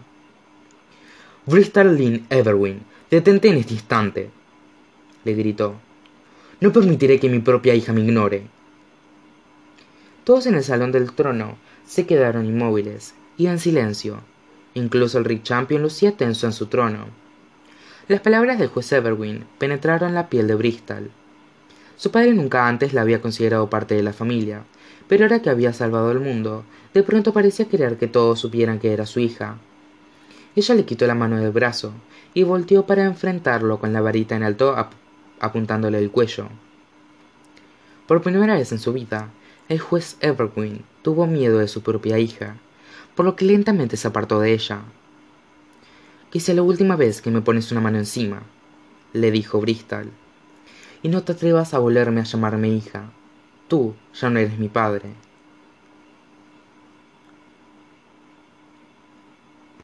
Bristol 1.45 1.95
Lynn 1.95 2.25
Everwin, 2.29 2.81
detente 3.09 3.47
en 3.47 3.57
este 3.57 3.73
instante, 3.73 4.29
le 5.23 5.33
gritó. 5.33 5.75
No 6.59 6.73
permitiré 6.73 7.19
que 7.19 7.29
mi 7.29 7.39
propia 7.39 7.73
hija 7.73 7.93
me 7.93 8.01
ignore. 8.01 8.43
Todos 10.25 10.45
en 10.45 10.55
el 10.55 10.63
salón 10.63 10.91
del 10.91 11.13
trono 11.13 11.57
se 11.87 12.05
quedaron 12.05 12.45
inmóviles 12.45 13.15
y 13.37 13.47
en 13.47 13.59
silencio. 13.59 14.19
Incluso 14.73 15.17
el 15.17 15.25
Rick 15.25 15.43
Champion 15.43 15.81
lucía 15.81 16.15
tenso 16.17 16.45
en 16.45 16.53
su 16.53 16.67
trono. 16.67 17.07
Las 18.07 18.19
palabras 18.19 18.59
del 18.59 18.67
juez 18.67 18.91
Everwin 18.91 19.45
penetraron 19.57 20.13
la 20.13 20.29
piel 20.29 20.47
de 20.47 20.55
Bristol. 20.55 21.11
Su 21.99 22.11
padre 22.11 22.33
nunca 22.33 22.65
antes 22.69 22.93
la 22.93 23.01
había 23.01 23.21
considerado 23.21 23.69
parte 23.69 23.93
de 23.93 24.03
la 24.03 24.13
familia, 24.13 24.63
pero 25.09 25.25
ahora 25.25 25.41
que 25.41 25.49
había 25.49 25.73
salvado 25.73 26.13
el 26.13 26.21
mundo, 26.21 26.63
de 26.93 27.03
pronto 27.03 27.33
parecía 27.33 27.67
querer 27.67 27.97
que 27.97 28.07
todos 28.07 28.39
supieran 28.39 28.79
que 28.79 28.93
era 28.93 29.05
su 29.05 29.19
hija. 29.19 29.57
Ella 30.55 30.75
le 30.75 30.85
quitó 30.85 31.05
la 31.07 31.13
mano 31.13 31.35
del 31.35 31.51
brazo 31.51 31.91
y 32.33 32.43
volteó 32.43 32.85
para 32.85 33.03
enfrentarlo 33.03 33.79
con 33.79 33.91
la 33.91 33.99
varita 33.99 34.37
en 34.37 34.43
alto 34.43 34.77
apuntándole 35.41 35.97
el 35.97 36.09
cuello. 36.09 36.47
Por 38.07 38.21
primera 38.21 38.55
vez 38.55 38.71
en 38.71 38.79
su 38.79 38.93
vida, 38.93 39.31
el 39.67 39.79
juez 39.79 40.15
Evergreen 40.21 40.85
tuvo 41.01 41.27
miedo 41.27 41.59
de 41.59 41.67
su 41.67 41.81
propia 41.81 42.17
hija, 42.17 42.55
por 43.13 43.25
lo 43.25 43.35
que 43.35 43.43
lentamente 43.43 43.97
se 43.97 44.07
apartó 44.07 44.39
de 44.39 44.53
ella. 44.53 44.83
Que 46.31 46.39
sea 46.39 46.55
la 46.55 46.61
última 46.61 46.95
vez 46.95 47.21
que 47.21 47.29
me 47.29 47.41
pones 47.41 47.73
una 47.73 47.81
mano 47.81 47.97
encima, 47.97 48.43
le 49.11 49.31
dijo 49.31 49.59
Bristol 49.59 50.13
y 51.01 51.09
no 51.09 51.23
te 51.23 51.33
atrevas 51.33 51.73
a 51.73 51.79
volverme 51.79 52.21
a 52.21 52.25
llamarme 52.25 52.69
hija. 52.69 53.11
Tú 53.67 53.95
ya 54.13 54.29
no 54.29 54.39
eres 54.39 54.57
mi 54.57 54.69
padre. 54.69 55.13